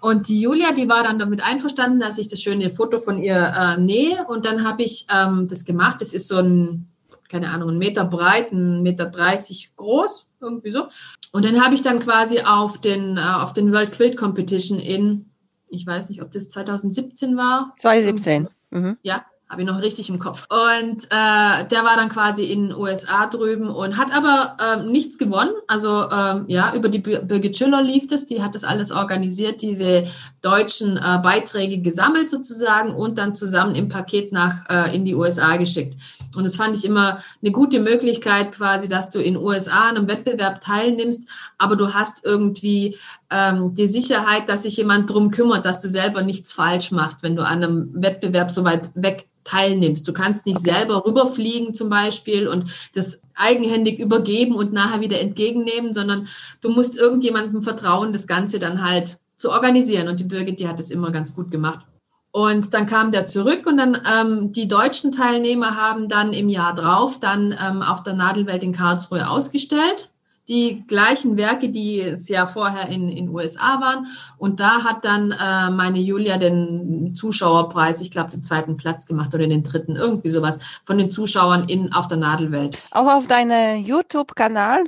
[0.00, 3.52] Und die Julia, die war dann damit einverstanden, dass ich das schöne Foto von ihr
[3.56, 4.24] äh, nähe.
[4.28, 6.00] Und dann habe ich ähm, das gemacht.
[6.00, 6.88] Das ist so ein,
[7.28, 10.88] keine Ahnung, ein Meter breit, ein Meter dreißig groß, irgendwie so.
[11.32, 15.26] Und dann habe ich dann quasi auf den, äh, auf den World Quilt Competition in,
[15.68, 17.74] ich weiß nicht, ob das 2017 war.
[17.78, 18.48] 2017.
[18.70, 18.96] Mhm.
[19.02, 20.46] Ja, habe ich noch richtig im Kopf.
[20.50, 25.18] Und äh, der war dann quasi in den USA drüben und hat aber ähm, nichts
[25.18, 25.52] gewonnen.
[25.68, 28.26] Also ähm, ja, über die Birgit Schüller lief das.
[28.26, 30.08] Die hat das alles organisiert, diese
[30.42, 35.56] deutschen äh, Beiträge gesammelt sozusagen und dann zusammen im Paket nach äh, in die USA
[35.56, 35.94] geschickt.
[36.34, 40.08] Und das fand ich immer eine gute Möglichkeit quasi, dass du in USA an einem
[40.08, 42.96] Wettbewerb teilnimmst, aber du hast irgendwie
[43.30, 47.36] ähm, die Sicherheit, dass sich jemand drum kümmert, dass du selber nichts falsch machst, wenn
[47.36, 50.06] du an einem Wettbewerb so weit weg teilnimmst.
[50.06, 55.94] Du kannst nicht selber rüberfliegen zum Beispiel und das eigenhändig übergeben und nachher wieder entgegennehmen,
[55.94, 56.28] sondern
[56.60, 60.08] du musst irgendjemandem vertrauen, das Ganze dann halt zu organisieren.
[60.08, 61.86] Und die Birgit, die hat das immer ganz gut gemacht.
[62.32, 66.74] Und dann kam der zurück und dann ähm, die deutschen Teilnehmer haben dann im Jahr
[66.74, 70.10] drauf dann ähm, auf der Nadelwelt in Karlsruhe ausgestellt
[70.48, 74.06] die gleichen Werke, die es ja vorher in den USA waren.
[74.38, 79.34] Und da hat dann äh, meine Julia den Zuschauerpreis, ich glaube, den zweiten Platz gemacht
[79.34, 82.78] oder den dritten, irgendwie sowas, von den Zuschauern in, auf der Nadelwelt.
[82.92, 84.84] Auch auf deinem YouTube-Kanal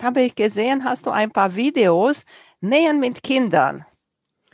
[0.00, 2.22] habe ich gesehen, hast du ein paar Videos,
[2.60, 3.84] Nähen mit Kindern.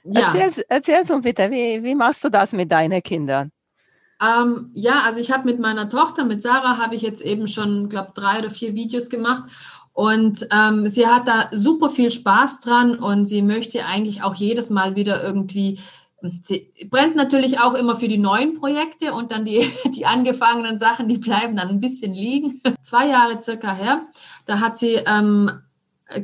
[0.05, 0.33] Ja.
[0.35, 3.53] Erzähl, erzähl uns bitte, wie, wie machst du das mit deinen Kindern?
[4.21, 7.89] Ähm, ja, also ich habe mit meiner Tochter, mit Sarah, habe ich jetzt eben schon,
[7.89, 9.45] glaube drei oder vier Videos gemacht.
[9.99, 14.71] Und ähm, sie hat da super viel Spaß dran und sie möchte eigentlich auch jedes
[14.71, 15.81] Mal wieder irgendwie,
[16.45, 21.09] sie brennt natürlich auch immer für die neuen Projekte und dann die, die angefangenen Sachen,
[21.09, 22.63] die bleiben dann ein bisschen liegen.
[22.81, 24.07] Zwei Jahre circa her,
[24.47, 25.51] da hat sie, ähm,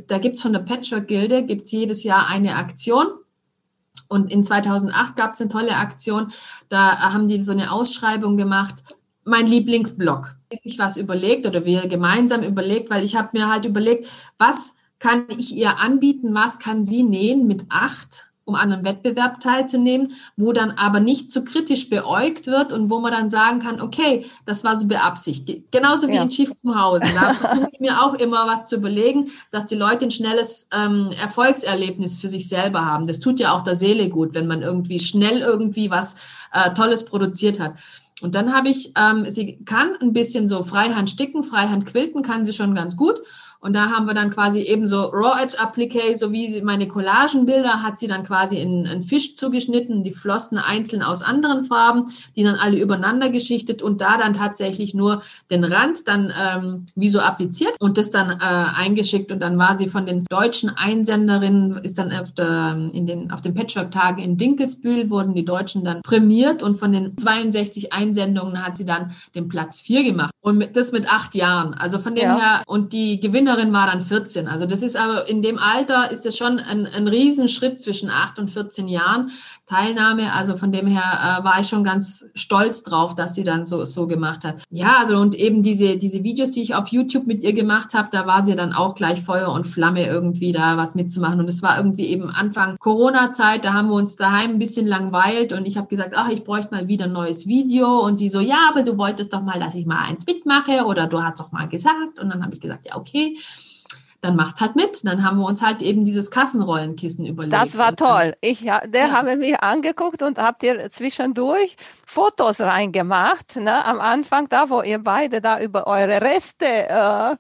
[0.07, 3.09] da gibt es von der Patchwork-Gilde, gibt es jedes Jahr eine Aktion.
[4.07, 6.31] Und in 2008 gab es eine tolle Aktion,
[6.69, 8.85] da haben die so eine Ausschreibung gemacht,
[9.25, 14.07] mein Lieblingsblog sich was überlegt oder wir gemeinsam überlegt, weil ich habe mir halt überlegt,
[14.39, 19.41] was kann ich ihr anbieten, was kann sie nähen mit acht, um an einem Wettbewerb
[19.41, 23.81] teilzunehmen, wo dann aber nicht zu kritisch beäugt wird und wo man dann sagen kann,
[23.81, 25.71] okay, das war so beabsichtigt.
[25.73, 26.23] Genauso wie ja.
[26.23, 27.09] in Schiefkumhausen.
[27.15, 31.11] Da versuche ich mir auch immer was zu überlegen, dass die Leute ein schnelles ähm,
[31.21, 33.07] Erfolgserlebnis für sich selber haben.
[33.07, 36.17] Das tut ja auch der Seele gut, wenn man irgendwie schnell irgendwie was
[36.53, 37.75] äh, Tolles produziert hat.
[38.21, 42.45] Und dann habe ich, ähm, sie kann ein bisschen so Freihand sticken, Freihand quilten, kann
[42.45, 43.21] sie schon ganz gut.
[43.65, 47.83] Und da haben wir dann quasi eben so Raw Edge Applique, so wie meine Collagenbilder,
[47.83, 52.05] hat sie dann quasi in einen Fisch zugeschnitten, die Flossen einzeln aus anderen Farben,
[52.37, 57.09] die dann alle übereinander geschichtet und da dann tatsächlich nur den Rand dann ähm, wie
[57.09, 61.79] so appliziert und das dann äh, eingeschickt und dann war sie von den deutschen Einsenderinnen,
[61.79, 66.03] ist dann auf, der, in den, auf den Patchwork-Tagen in Dinkelsbühl wurden die Deutschen dann
[66.03, 70.93] prämiert und von den 62 Einsendungen hat sie dann den Platz 4 gemacht und das
[70.93, 71.73] mit acht Jahren.
[71.73, 72.37] Also von dem ja.
[72.37, 74.49] her und die Gewinner Jüngerin war dann 14.
[74.49, 78.39] Also das ist aber in dem Alter ist es schon ein, ein Riesenschritt zwischen 8
[78.39, 79.31] und 14 Jahren
[79.67, 80.33] Teilnahme.
[80.33, 83.85] Also von dem her äh, war ich schon ganz stolz drauf, dass sie dann so,
[83.85, 84.57] so gemacht hat.
[84.71, 88.09] Ja, also und eben diese, diese Videos, die ich auf YouTube mit ihr gemacht habe,
[88.13, 91.41] da war sie dann auch gleich Feuer und Flamme irgendwie da was mitzumachen.
[91.41, 95.53] Und es war irgendwie eben Anfang Corona-Zeit, da haben wir uns daheim ein bisschen langweilt
[95.53, 98.01] und ich habe gesagt, ach, ich bräuchte mal wieder ein neues Video.
[98.01, 101.07] Und sie so, ja, aber du wolltest doch mal, dass ich mal eins mitmache oder
[101.07, 102.19] du hast doch mal gesagt.
[102.21, 103.37] Und dann habe ich gesagt, ja, okay
[104.25, 105.05] dann machst halt mit.
[105.05, 107.53] Dann haben wir uns halt eben dieses Kassenrollenkissen überlegt.
[107.53, 108.35] Das war toll.
[108.41, 109.13] Ich, ja, der ja.
[109.13, 113.85] habe mich angeguckt und habt ihr zwischendurch Fotos reingemacht, ne?
[113.85, 117.37] am Anfang da, wo ihr beide da über eure Reste äh, ja,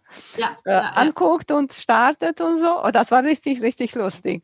[0.65, 2.83] äh, anguckt und startet und so.
[2.85, 4.43] Oh, das war richtig, richtig lustig.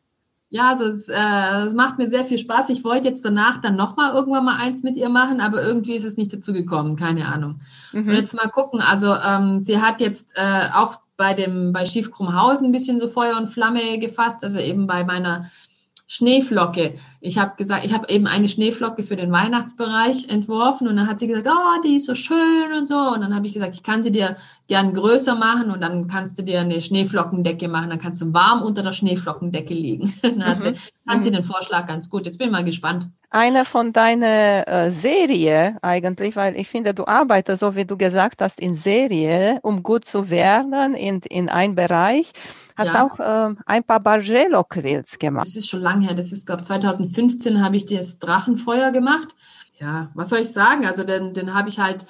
[0.53, 2.69] Ja, also es, äh, es, macht mir sehr viel Spaß.
[2.69, 6.03] Ich wollte jetzt danach dann nochmal irgendwann mal eins mit ihr machen, aber irgendwie ist
[6.03, 7.61] es nicht dazu gekommen, keine Ahnung.
[7.93, 8.09] Mhm.
[8.09, 8.81] Und jetzt mal gucken.
[8.81, 13.37] Also ähm, sie hat jetzt äh, auch bei dem, bei Schiefkrummhausen ein bisschen so Feuer
[13.37, 15.49] und Flamme gefasst, also eben bei meiner
[16.07, 16.95] Schneeflocke.
[17.23, 21.19] Ich habe gesagt, ich habe eben eine Schneeflocke für den Weihnachtsbereich entworfen und dann hat
[21.19, 22.97] sie gesagt, oh, die ist so schön und so.
[22.97, 26.39] Und dann habe ich gesagt, ich kann sie dir gern größer machen und dann kannst
[26.39, 27.91] du dir eine Schneeflockendecke machen.
[27.91, 30.13] Dann kannst du warm unter der Schneeflockendecke liegen.
[30.23, 30.73] dann hat sie,
[31.05, 31.23] fand mhm.
[31.23, 32.25] sie den Vorschlag ganz gut.
[32.25, 33.07] Jetzt bin ich mal gespannt.
[33.29, 38.41] Eine von deiner äh, Serie eigentlich, weil ich finde, du arbeitest, so wie du gesagt
[38.41, 42.33] hast, in Serie, um gut zu werden in, in einem Bereich.
[42.75, 43.05] Hast ja.
[43.05, 45.45] auch äh, ein paar Bargello-Quills gemacht.
[45.45, 46.15] Das ist schon lange her.
[46.15, 46.67] Das ist, glaube ich,
[47.11, 49.29] 2015 habe ich das Drachenfeuer gemacht.
[49.79, 50.85] Ja, was soll ich sagen?
[50.85, 52.05] Also den, den habe ich halt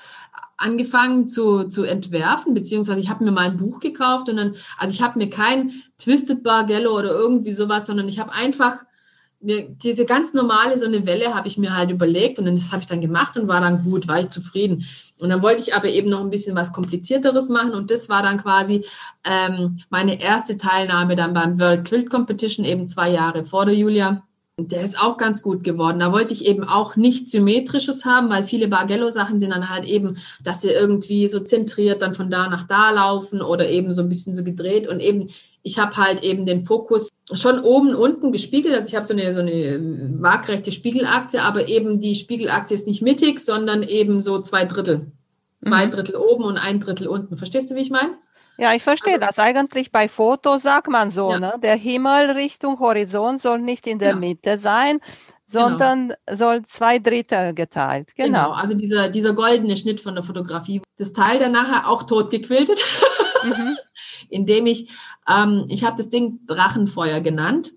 [0.57, 4.93] angefangen zu, zu entwerfen, beziehungsweise ich habe mir mal ein Buch gekauft und dann, also
[4.93, 8.77] ich habe mir kein Twisted Bargello oder irgendwie sowas, sondern ich habe einfach
[9.39, 12.81] mir diese ganz normale, so eine Welle habe ich mir halt überlegt und das habe
[12.81, 14.85] ich dann gemacht und war dann gut, war ich zufrieden.
[15.17, 18.21] Und dann wollte ich aber eben noch ein bisschen was Komplizierteres machen und das war
[18.21, 18.85] dann quasi
[19.23, 24.23] ähm, meine erste Teilnahme dann beim World Quilt Competition, eben zwei Jahre vor der Julia.
[24.61, 26.01] Und der ist auch ganz gut geworden.
[26.01, 30.17] Da wollte ich eben auch nichts Symmetrisches haben, weil viele Bargello-Sachen sind dann halt eben,
[30.43, 34.09] dass sie irgendwie so zentriert dann von da nach da laufen oder eben so ein
[34.09, 34.87] bisschen so gedreht.
[34.87, 35.31] Und eben,
[35.63, 38.75] ich habe halt eben den Fokus schon oben unten gespiegelt.
[38.75, 39.79] Also ich habe so eine, so eine
[40.19, 45.07] waagrechte Spiegelachse, aber eben die Spiegelachse ist nicht mittig, sondern eben so zwei Drittel.
[45.63, 45.91] Zwei mhm.
[45.91, 47.35] Drittel oben und ein Drittel unten.
[47.35, 48.13] Verstehst du, wie ich meine?
[48.61, 49.39] Ja, ich verstehe also, das.
[49.39, 51.39] Eigentlich bei Fotos sagt man so, ja.
[51.39, 51.53] ne?
[51.63, 54.15] Der Himmel Richtung Horizont soll nicht in der ja.
[54.15, 55.69] Mitte sein, genau.
[55.69, 56.37] sondern genau.
[56.37, 58.15] soll zwei Drittel geteilt.
[58.15, 58.27] Genau.
[58.27, 58.51] genau.
[58.51, 60.79] Also dieser, dieser goldene Schnitt von der Fotografie.
[60.97, 62.79] Das Teil dann nachher auch tot gequiltet,
[63.43, 63.77] mhm.
[64.29, 64.91] indem ich
[65.27, 67.73] ähm, ich habe das Ding Drachenfeuer genannt,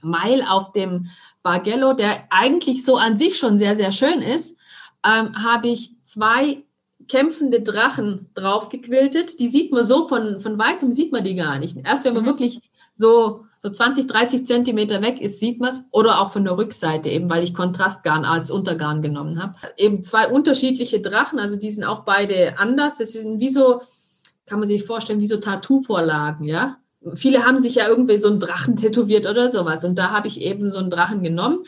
[0.00, 1.08] weil auf dem
[1.42, 4.58] Bargello, der eigentlich so an sich schon sehr, sehr schön ist,
[5.04, 6.64] ähm, habe ich zwei
[7.08, 9.40] kämpfende Drachen draufgequiltet.
[9.40, 11.76] Die sieht man so von, von weitem, sieht man die gar nicht.
[11.84, 12.28] Erst wenn man mhm.
[12.28, 12.60] wirklich
[12.94, 15.86] so, so 20, 30 Zentimeter weg ist, sieht man es.
[15.90, 19.54] Oder auch von der Rückseite eben, weil ich Kontrastgarn als Untergarn genommen habe.
[19.76, 22.98] Eben zwei unterschiedliche Drachen, also die sind auch beide anders.
[22.98, 23.80] Das sind wie so,
[24.46, 26.78] kann man sich vorstellen, wie so Tattoo-Vorlagen, ja.
[27.14, 29.84] Viele haben sich ja irgendwie so einen Drachen tätowiert oder sowas.
[29.84, 31.64] Und da habe ich eben so einen Drachen genommen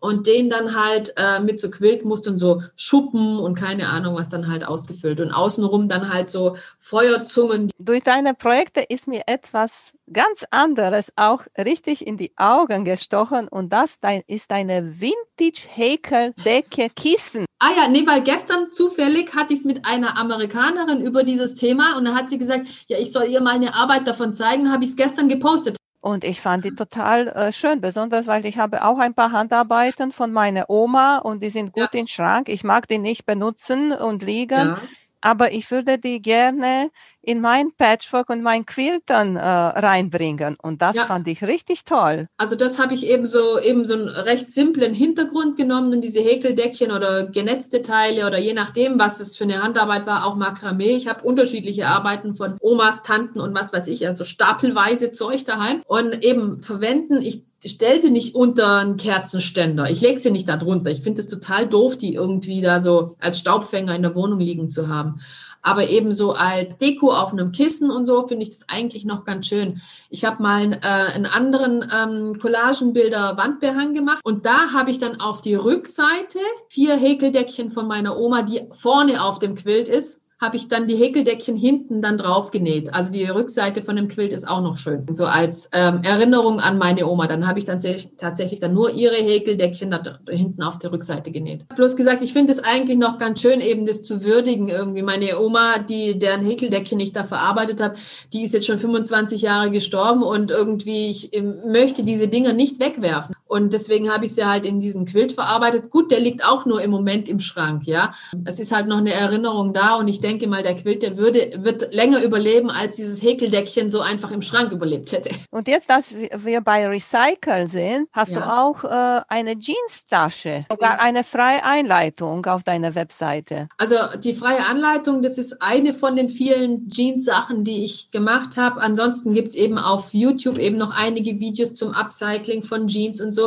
[0.00, 4.48] und den dann halt äh, mit so Quiltmustern so Schuppen und keine Ahnung was dann
[4.48, 7.70] halt ausgefüllt und außenrum dann halt so Feuerzungen.
[7.78, 13.72] Durch deine Projekte ist mir etwas ganz anderes auch richtig in die Augen gestochen und
[13.72, 17.44] das dein, ist deine Vintage Häkeldecke Kissen.
[17.58, 21.96] Ah ja, nee, weil gestern zufällig hatte ich es mit einer Amerikanerin über dieses Thema
[21.96, 24.84] und dann hat sie gesagt, ja, ich soll ihr mal eine Arbeit davon zeigen, habe
[24.84, 25.77] ich es gestern gepostet.
[26.00, 30.12] Und ich fand die total äh, schön, besonders weil ich habe auch ein paar Handarbeiten
[30.12, 32.00] von meiner Oma und die sind gut ja.
[32.00, 32.48] im Schrank.
[32.48, 34.68] Ich mag die nicht benutzen und liegen.
[34.68, 34.78] Ja
[35.20, 36.90] aber ich würde die gerne
[37.28, 40.56] in mein Patchwork und mein Quiltern äh, reinbringen.
[40.62, 41.04] Und das ja.
[41.04, 42.26] fand ich richtig toll.
[42.38, 46.20] Also das habe ich eben so, eben so einen recht simplen Hintergrund genommen und diese
[46.20, 50.96] Häkeldeckchen oder genetzte Teile oder je nachdem, was es für eine Handarbeit war, auch Makramee.
[50.96, 55.82] Ich habe unterschiedliche Arbeiten von Omas, Tanten und was weiß ich, also stapelweise Zeug daheim
[55.86, 57.20] und eben verwenden.
[57.20, 59.90] Ich stelle sie nicht unter einen Kerzenständer.
[59.90, 60.90] Ich lege sie nicht da drunter.
[60.90, 64.70] Ich finde es total doof, die irgendwie da so als Staubfänger in der Wohnung liegen
[64.70, 65.20] zu haben.
[65.68, 69.26] Aber eben so als Deko auf einem Kissen und so finde ich das eigentlich noch
[69.26, 69.82] ganz schön.
[70.08, 75.20] Ich habe mal äh, einen anderen ähm, Collagenbilder Wandbehang gemacht und da habe ich dann
[75.20, 76.38] auf die Rückseite
[76.70, 80.96] vier Häkeldeckchen von meiner Oma, die vorne auf dem Quilt ist, habe ich dann die
[80.96, 82.94] Häkeldeckchen hinten dann drauf genäht.
[82.94, 85.04] Also die Rückseite von dem Quilt ist auch noch schön.
[85.10, 87.26] So als ähm, Erinnerung an meine Oma.
[87.26, 87.80] Dann habe ich dann
[88.16, 91.68] tatsächlich dann nur ihre Häkeldeckchen da hinten auf der Rückseite genäht.
[91.74, 95.02] Bloß gesagt, ich finde es eigentlich noch ganz schön, eben das zu würdigen irgendwie.
[95.02, 97.96] Meine Oma, die deren Häkeldeckchen ich da verarbeitet habe,
[98.32, 102.78] die ist jetzt schon 25 Jahre gestorben und irgendwie ich ähm, möchte diese Dinger nicht
[102.78, 103.34] wegwerfen.
[103.48, 105.90] Und deswegen habe ich sie halt in diesen Quilt verarbeitet.
[105.90, 108.12] Gut, der liegt auch nur im Moment im Schrank, ja.
[108.44, 111.52] Es ist halt noch eine Erinnerung da und ich denke mal, der Quilt, der würde,
[111.62, 115.30] wird länger überleben, als dieses Häkeldeckchen so einfach im Schrank überlebt hätte.
[115.50, 118.40] Und jetzt, dass wir bei Recycle sind, hast ja.
[118.40, 123.68] du auch äh, eine Jeans-Tasche, sogar eine freie Einleitung auf deiner Webseite.
[123.78, 128.82] Also die freie Anleitung, das ist eine von den vielen Jeans-Sachen, die ich gemacht habe.
[128.82, 133.34] Ansonsten gibt es eben auf YouTube eben noch einige Videos zum Upcycling von Jeans und
[133.34, 133.37] so.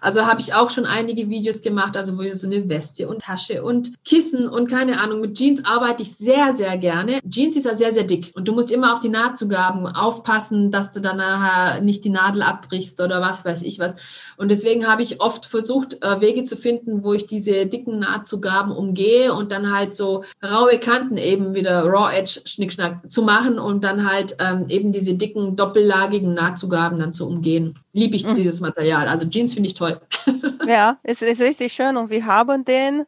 [0.00, 3.62] Also habe ich auch schon einige Videos gemacht, also wo so eine Weste und Tasche
[3.62, 5.20] und Kissen und keine Ahnung.
[5.20, 7.18] Mit Jeans arbeite ich sehr, sehr gerne.
[7.28, 10.90] Jeans ist ja sehr, sehr dick und du musst immer auf die Nahtzugaben aufpassen, dass
[10.90, 13.96] du dann nachher nicht die Nadel abbrichst oder was weiß ich was.
[14.36, 18.72] Und deswegen habe ich oft versucht, äh, Wege zu finden, wo ich diese dicken Nahtzugaben
[18.72, 23.84] umgehe und dann halt so raue Kanten eben wieder Raw Edge Schnickschnack zu machen und
[23.84, 27.78] dann halt ähm, eben diese dicken doppellagigen Nahtzugaben dann zu umgehen.
[27.92, 28.34] Liebe ich mhm.
[28.34, 29.08] dieses Material.
[29.08, 30.00] Also Jeans finde ich toll.
[30.66, 33.06] ja, es ist richtig schön und wir haben den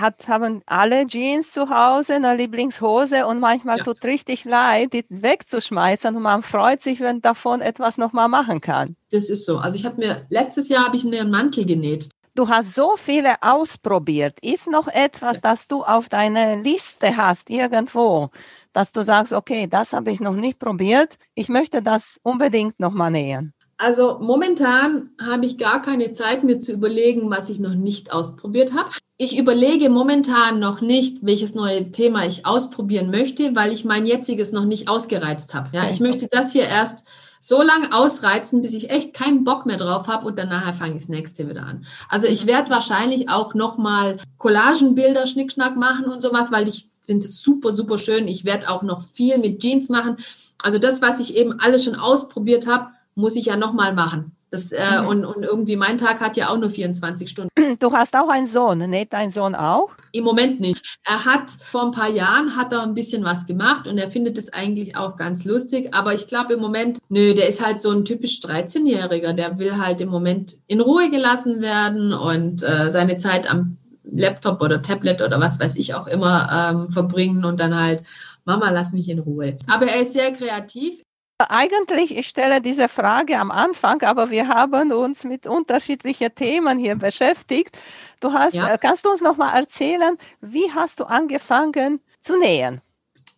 [0.00, 3.84] hat, haben alle Jeans zu Hause, eine Lieblingshose und manchmal ja.
[3.84, 8.96] tut richtig leid, die wegzuschmeißen und man freut sich, wenn davon etwas nochmal machen kann.
[9.10, 9.58] Das ist so.
[9.58, 12.08] Also ich habe mir, letztes Jahr habe ich mir einen Mantel genäht.
[12.34, 14.38] Du hast so viele ausprobiert.
[14.42, 15.40] Ist noch etwas, ja.
[15.42, 18.28] das du auf deiner Liste hast, irgendwo,
[18.74, 21.16] dass du sagst, okay, das habe ich noch nicht probiert.
[21.34, 23.54] Ich möchte das unbedingt nochmal nähen.
[23.78, 28.72] Also momentan habe ich gar keine Zeit, mir zu überlegen, was ich noch nicht ausprobiert
[28.72, 28.88] habe.
[29.18, 34.52] Ich überlege momentan noch nicht, welches neue Thema ich ausprobieren möchte, weil ich mein jetziges
[34.52, 35.70] noch nicht ausgereizt habe.
[35.72, 37.06] Ja, ich möchte das hier erst
[37.38, 40.94] so lange ausreizen, bis ich echt keinen Bock mehr drauf habe und dann nachher fange
[40.94, 41.86] ich das nächste wieder an.
[42.08, 47.42] Also ich werde wahrscheinlich auch nochmal Collagenbilder, Schnickschnack machen und sowas, weil ich finde es
[47.42, 48.26] super, super schön.
[48.26, 50.16] Ich werde auch noch viel mit Jeans machen.
[50.62, 54.36] Also das, was ich eben alles schon ausprobiert habe, muss ich ja nochmal machen.
[54.50, 55.08] Das, äh, mhm.
[55.08, 57.50] und, und irgendwie mein Tag hat ja auch nur 24 Stunden.
[57.80, 59.90] Du hast auch einen Sohn, näht dein Sohn auch?
[60.12, 60.98] Im Moment nicht.
[61.04, 64.38] Er hat vor ein paar Jahren hat er ein bisschen was gemacht und er findet
[64.38, 65.92] es eigentlich auch ganz lustig.
[65.92, 69.32] Aber ich glaube im Moment, nö, der ist halt so ein typisch 13-Jähriger.
[69.32, 74.62] Der will halt im Moment in Ruhe gelassen werden und äh, seine Zeit am Laptop
[74.62, 78.04] oder Tablet oder was weiß ich auch immer ähm, verbringen und dann halt
[78.44, 79.56] Mama, lass mich in Ruhe.
[79.66, 81.02] Aber er ist sehr kreativ.
[81.38, 86.94] Eigentlich, ich stelle diese Frage am Anfang, aber wir haben uns mit unterschiedlichen Themen hier
[86.96, 87.76] beschäftigt.
[88.20, 88.68] Du hast, ja.
[88.68, 92.80] Äh, kannst du uns noch mal erzählen, wie hast du angefangen zu nähen?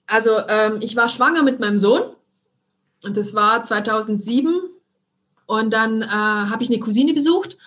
[0.06, 2.14] Also ähm, ich war schwanger mit meinem Sohn
[3.02, 4.60] und das war 2007
[5.46, 7.58] und dann äh, habe ich eine Cousine besucht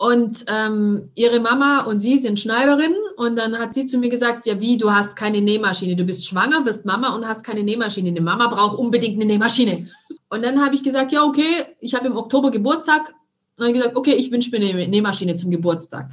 [0.00, 4.46] und ähm, ihre Mama und sie sind Schneiderin und dann hat sie zu mir gesagt,
[4.46, 8.10] ja wie, du hast keine Nähmaschine, du bist schwanger, wirst Mama und hast keine Nähmaschine.
[8.10, 9.88] Eine Mama braucht unbedingt eine Nähmaschine.
[10.28, 13.12] Und dann habe ich gesagt, ja okay, ich habe im Oktober Geburtstag.
[13.56, 16.10] Und dann gesagt, okay, ich wünsche mir eine Nähmaschine zum Geburtstag.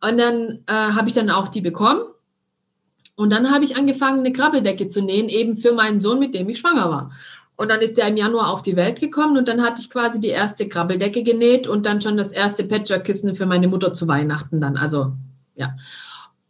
[0.00, 2.02] Und dann äh, habe ich dann auch die bekommen.
[3.16, 6.48] Und dann habe ich angefangen, eine Krabbeldecke zu nähen, eben für meinen Sohn, mit dem
[6.50, 7.10] ich schwanger war.
[7.58, 10.20] Und dann ist der im Januar auf die Welt gekommen und dann hatte ich quasi
[10.20, 14.60] die erste Krabbeldecke genäht und dann schon das erste Patchwork-Kissen für meine Mutter zu Weihnachten
[14.60, 14.76] dann.
[14.76, 15.14] Also,
[15.56, 15.74] ja.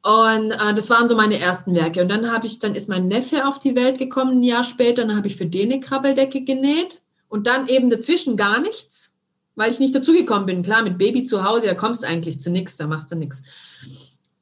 [0.03, 2.03] Und äh, das waren so meine ersten Werke.
[2.03, 5.01] Und dann habe ich, dann ist mein Neffe auf die Welt gekommen, ein Jahr später,
[5.01, 7.01] und dann habe ich für den eine Krabbeldecke genäht.
[7.31, 9.17] Und dann eben dazwischen gar nichts,
[9.55, 10.63] weil ich nicht dazugekommen bin.
[10.63, 13.43] Klar, mit Baby zu Hause, da kommst du eigentlich zu nichts, da machst du nichts.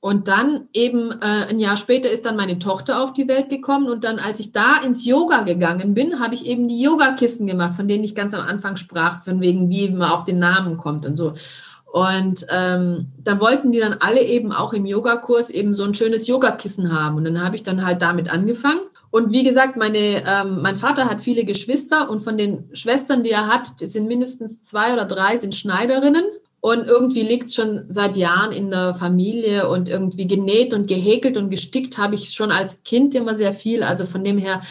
[0.01, 3.89] Und dann eben äh, ein Jahr später ist dann meine Tochter auf die Welt gekommen
[3.89, 7.75] und dann, als ich da ins Yoga gegangen bin, habe ich eben die Yogakisten gemacht,
[7.75, 11.07] von denen ich ganz am Anfang sprach, von wegen, wie man auf den Namen kommt
[11.07, 11.35] und so.
[11.97, 16.27] Und ähm, da wollten die dann alle eben auch im Yogakurs eben so ein schönes
[16.27, 17.17] Yogakissen haben.
[17.17, 18.81] Und dann habe ich dann halt damit angefangen.
[19.11, 23.31] Und wie gesagt, meine, ähm, mein Vater hat viele Geschwister und von den Schwestern, die
[23.31, 26.25] er hat, sind mindestens zwei oder drei, sind Schneiderinnen.
[26.67, 31.49] Und irgendwie liegt schon seit Jahren in der Familie und irgendwie genäht und gehäkelt und
[31.49, 33.85] gestickt habe ich schon als Kind immer sehr viel.
[33.85, 34.63] Also von dem her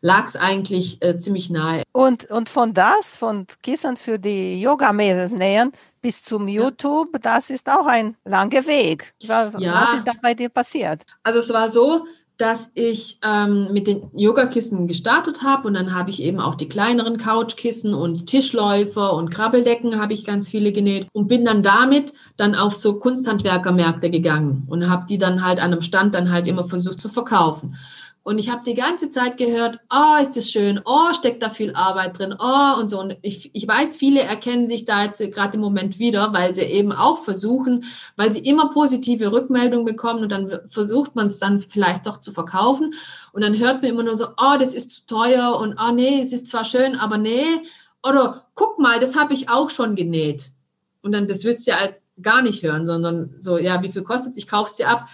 [0.00, 1.84] lag es eigentlich äh, ziemlich nahe.
[1.92, 5.70] Und, und von das, von Kissen für die Yoga-Mädels nähen
[6.02, 7.20] bis zum YouTube, ja.
[7.20, 9.14] das ist auch ein langer Weg.
[9.24, 9.80] Was, ja.
[9.80, 11.02] was ist da bei dir passiert?
[11.22, 12.04] Also es war so,
[12.36, 16.66] dass ich ähm, mit den Yogakissen gestartet habe und dann habe ich eben auch die
[16.66, 22.12] kleineren Couchkissen und Tischläufer und Krabbeldecken habe ich ganz viele genäht und bin dann damit
[22.36, 26.48] dann auf so Kunsthandwerkermärkte gegangen und habe die dann halt an einem Stand dann halt
[26.48, 27.76] immer versucht zu verkaufen.
[28.24, 31.74] Und ich habe die ganze Zeit gehört, oh, ist das schön, oh, steckt da viel
[31.74, 32.98] Arbeit drin, oh und so.
[32.98, 36.62] Und ich, ich weiß, viele erkennen sich da jetzt gerade im Moment wieder, weil sie
[36.62, 37.84] eben auch versuchen,
[38.16, 42.32] weil sie immer positive Rückmeldungen bekommen und dann versucht man es dann vielleicht doch zu
[42.32, 42.94] verkaufen.
[43.34, 46.18] Und dann hört man immer nur so, oh, das ist zu teuer und oh nee,
[46.22, 47.44] es ist zwar schön, aber nee.
[48.08, 50.52] Oder guck mal, das habe ich auch schon genäht.
[51.02, 51.76] Und dann, das willst du ja
[52.22, 55.08] gar nicht hören, sondern so, ja, wie viel kostet es, ich kaufe es dir ab.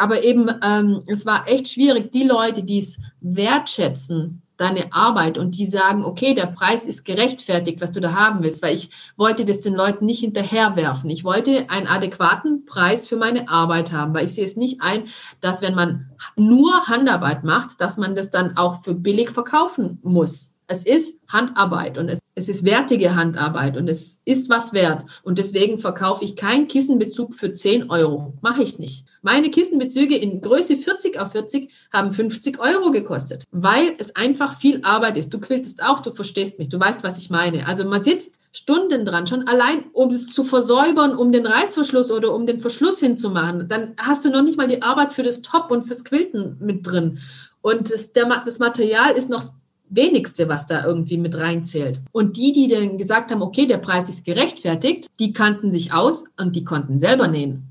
[0.00, 5.58] Aber eben, ähm, es war echt schwierig, die Leute, die es wertschätzen, deine Arbeit und
[5.58, 9.44] die sagen, okay, der Preis ist gerechtfertigt, was du da haben willst, weil ich wollte
[9.44, 11.10] das den Leuten nicht hinterherwerfen.
[11.10, 15.04] Ich wollte einen adäquaten Preis für meine Arbeit haben, weil ich sehe es nicht ein,
[15.42, 20.56] dass wenn man nur Handarbeit macht, dass man das dann auch für billig verkaufen muss.
[20.66, 25.04] Es ist Handarbeit und es, es ist wertige Handarbeit und es ist was wert.
[25.22, 28.32] Und deswegen verkaufe ich keinen Kissenbezug für 10 Euro.
[28.40, 29.04] Mache ich nicht.
[29.20, 34.80] Meine Kissenbezüge in Größe 40 auf 40 haben 50 Euro gekostet, weil es einfach viel
[34.84, 35.34] Arbeit ist.
[35.34, 37.66] Du quiltest auch, du verstehst mich, du weißt, was ich meine.
[37.66, 42.34] Also man sitzt Stunden dran, schon allein, um es zu versäubern, um den Reißverschluss oder
[42.34, 43.68] um den Verschluss hinzumachen.
[43.68, 46.86] Dann hast du noch nicht mal die Arbeit für das Top und fürs Quilten mit
[46.86, 47.18] drin.
[47.60, 49.42] Und das, der, das Material ist noch
[49.90, 52.00] wenigste, was da irgendwie mit reinzählt.
[52.12, 56.24] Und die, die dann gesagt haben, okay, der Preis ist gerechtfertigt, die kannten sich aus
[56.40, 57.66] und die konnten selber nähen.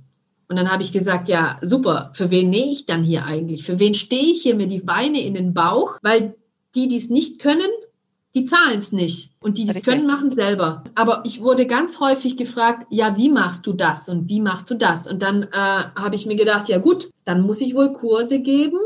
[0.49, 3.63] Und dann habe ich gesagt, ja, super, für wen nähe ich dann hier eigentlich?
[3.63, 5.97] Für wen stehe ich hier mir die Beine in den Bauch?
[6.01, 6.35] Weil
[6.75, 7.69] die, die es nicht können,
[8.35, 9.31] die zahlen es nicht.
[9.41, 10.83] Und die, die es können, machen selber.
[10.95, 14.75] Aber ich wurde ganz häufig gefragt, ja, wie machst du das und wie machst du
[14.75, 15.07] das?
[15.07, 18.79] Und dann äh, habe ich mir gedacht, ja gut, dann muss ich wohl Kurse geben,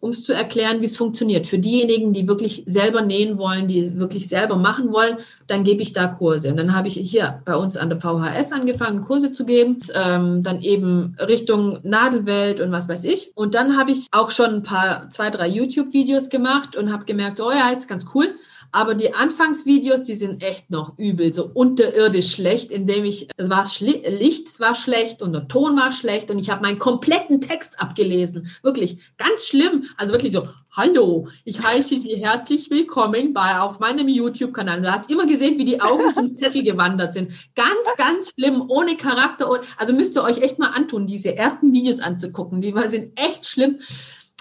[0.00, 1.46] um es zu erklären, wie es funktioniert.
[1.46, 5.92] Für diejenigen, die wirklich selber nähen wollen, die wirklich selber machen wollen, dann gebe ich
[5.92, 6.50] da Kurse.
[6.50, 10.42] Und dann habe ich hier bei uns an der VHS angefangen, Kurse zu geben, ähm,
[10.42, 13.32] dann eben Richtung Nadelwelt und was weiß ich.
[13.34, 17.40] Und dann habe ich auch schon ein paar, zwei, drei YouTube-Videos gemacht und habe gemerkt,
[17.40, 18.34] oh ja, ist ganz cool.
[18.72, 23.66] Aber die Anfangsvideos, die sind echt noch übel, so unterirdisch schlecht, indem ich, es war
[23.80, 28.48] Licht war schlecht und der Ton war schlecht und ich habe meinen kompletten Text abgelesen.
[28.62, 29.84] Wirklich ganz schlimm.
[29.96, 34.82] Also wirklich so, hallo, ich heiße Sie herzlich willkommen bei, auf meinem YouTube-Kanal.
[34.82, 37.32] Du hast immer gesehen, wie die Augen zum Zettel gewandert sind.
[37.56, 39.50] Ganz, ganz schlimm, ohne Charakter.
[39.78, 42.60] Also müsst ihr euch echt mal antun, diese ersten Videos anzugucken.
[42.60, 43.80] Die sind echt schlimm.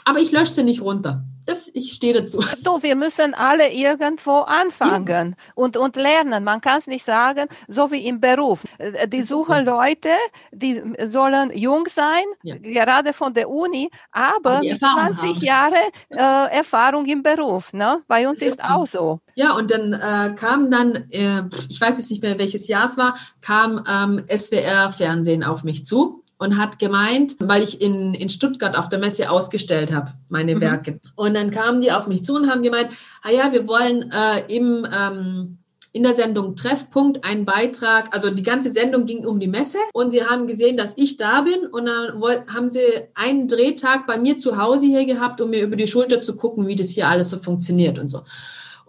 [0.05, 1.23] Aber ich lösche sie nicht runter.
[1.49, 2.43] Das, ich stehe dazu.
[2.63, 5.51] Du, wir müssen alle irgendwo anfangen ja.
[5.55, 6.43] und, und lernen.
[6.43, 8.63] Man kann es nicht sagen, so wie im Beruf.
[8.77, 10.09] Äh, die suchen Leute,
[10.51, 12.57] die sollen jung sein, ja.
[12.57, 15.41] gerade von der Uni, aber 20 haben.
[15.41, 17.73] Jahre äh, Erfahrung im Beruf.
[17.73, 18.01] Ne?
[18.07, 19.19] Bei uns ist auch so.
[19.35, 22.97] Ja, und dann äh, kam dann, äh, ich weiß jetzt nicht mehr, welches Jahr es
[22.97, 28.75] war, kam ähm, SWR-Fernsehen auf mich zu und hat gemeint, weil ich in, in Stuttgart
[28.75, 30.61] auf der Messe ausgestellt habe, meine mhm.
[30.61, 30.99] Werke.
[31.15, 32.89] Und dann kamen die auf mich zu und haben gemeint,
[33.21, 35.57] ah ja, wir wollen äh, im, ähm,
[35.91, 40.11] in der Sendung Treffpunkt einen Beitrag, also die ganze Sendung ging um die Messe und
[40.11, 42.85] sie haben gesehen, dass ich da bin und dann haben sie
[43.15, 46.67] einen Drehtag bei mir zu Hause hier gehabt, um mir über die Schulter zu gucken,
[46.67, 48.21] wie das hier alles so funktioniert und so.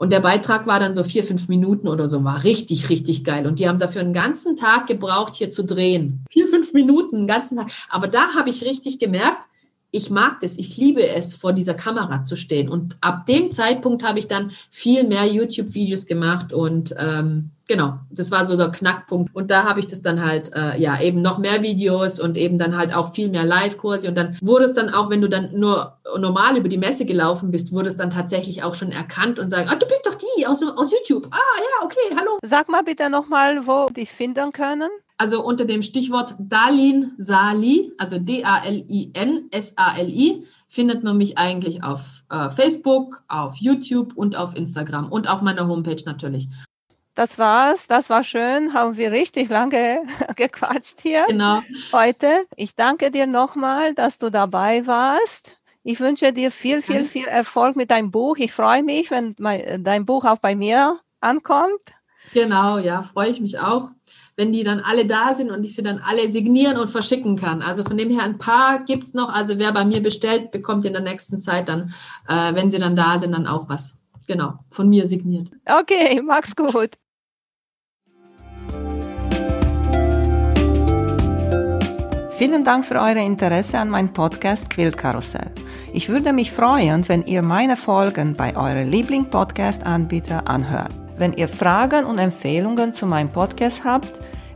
[0.00, 3.46] Und der Beitrag war dann so vier, fünf Minuten oder so, war richtig, richtig geil.
[3.46, 6.24] Und die haben dafür einen ganzen Tag gebraucht, hier zu drehen.
[6.30, 7.70] Vier, fünf Minuten, einen ganzen Tag.
[7.90, 9.49] Aber da habe ich richtig gemerkt,
[9.90, 12.68] ich mag das, ich liebe es, vor dieser Kamera zu stehen.
[12.68, 18.32] Und ab dem Zeitpunkt habe ich dann viel mehr YouTube-Videos gemacht und ähm, Genau, das
[18.32, 19.32] war so der Knackpunkt.
[19.32, 22.58] Und da habe ich das dann halt, äh, ja, eben noch mehr Videos und eben
[22.58, 24.08] dann halt auch viel mehr Live-Kurse.
[24.08, 27.52] Und dann wurde es dann auch, wenn du dann nur normal über die Messe gelaufen
[27.52, 30.48] bist, wurde es dann tatsächlich auch schon erkannt und sagen, ah, du bist doch die
[30.48, 31.28] aus, aus YouTube.
[31.30, 32.38] Ah, ja, okay, hallo.
[32.44, 34.90] Sag mal bitte nochmal, wo die finden können.
[35.20, 38.86] Also unter dem Stichwort Dalin Sali, also D-A-L-I-N-S-A-L-I,
[40.66, 45.68] findet man mich eigentlich auf äh, Facebook, auf YouTube und auf Instagram und auf meiner
[45.68, 46.48] Homepage natürlich
[47.16, 47.86] das war's.
[47.86, 48.72] Das war schön.
[48.72, 50.04] Haben wir richtig lange
[50.36, 51.60] gequatscht hier genau.
[51.92, 52.46] heute.
[52.56, 55.58] Ich danke dir nochmal, dass du dabei warst.
[55.82, 58.38] Ich wünsche dir viel, viel, viel Erfolg mit deinem Buch.
[58.38, 61.92] Ich freue mich, wenn mein, dein Buch auch bei mir ankommt.
[62.32, 63.90] Genau, ja, freue ich mich auch,
[64.40, 67.60] wenn die dann alle da sind und ich sie dann alle signieren und verschicken kann.
[67.60, 69.28] Also von dem her ein paar gibt es noch.
[69.28, 71.92] Also wer bei mir bestellt, bekommt in der nächsten Zeit dann,
[72.26, 74.00] äh, wenn sie dann da sind, dann auch was.
[74.26, 75.48] Genau, von mir signiert.
[75.66, 76.96] Okay, mach's gut.
[82.38, 85.50] Vielen Dank für euer Interesse an meinem Podcast Quiltkarussell.
[85.92, 90.92] Ich würde mich freuen, wenn ihr meine Folgen bei eurem Liebling-Podcast-Anbieter anhört.
[91.18, 94.08] Wenn ihr Fragen und Empfehlungen zu meinem Podcast habt,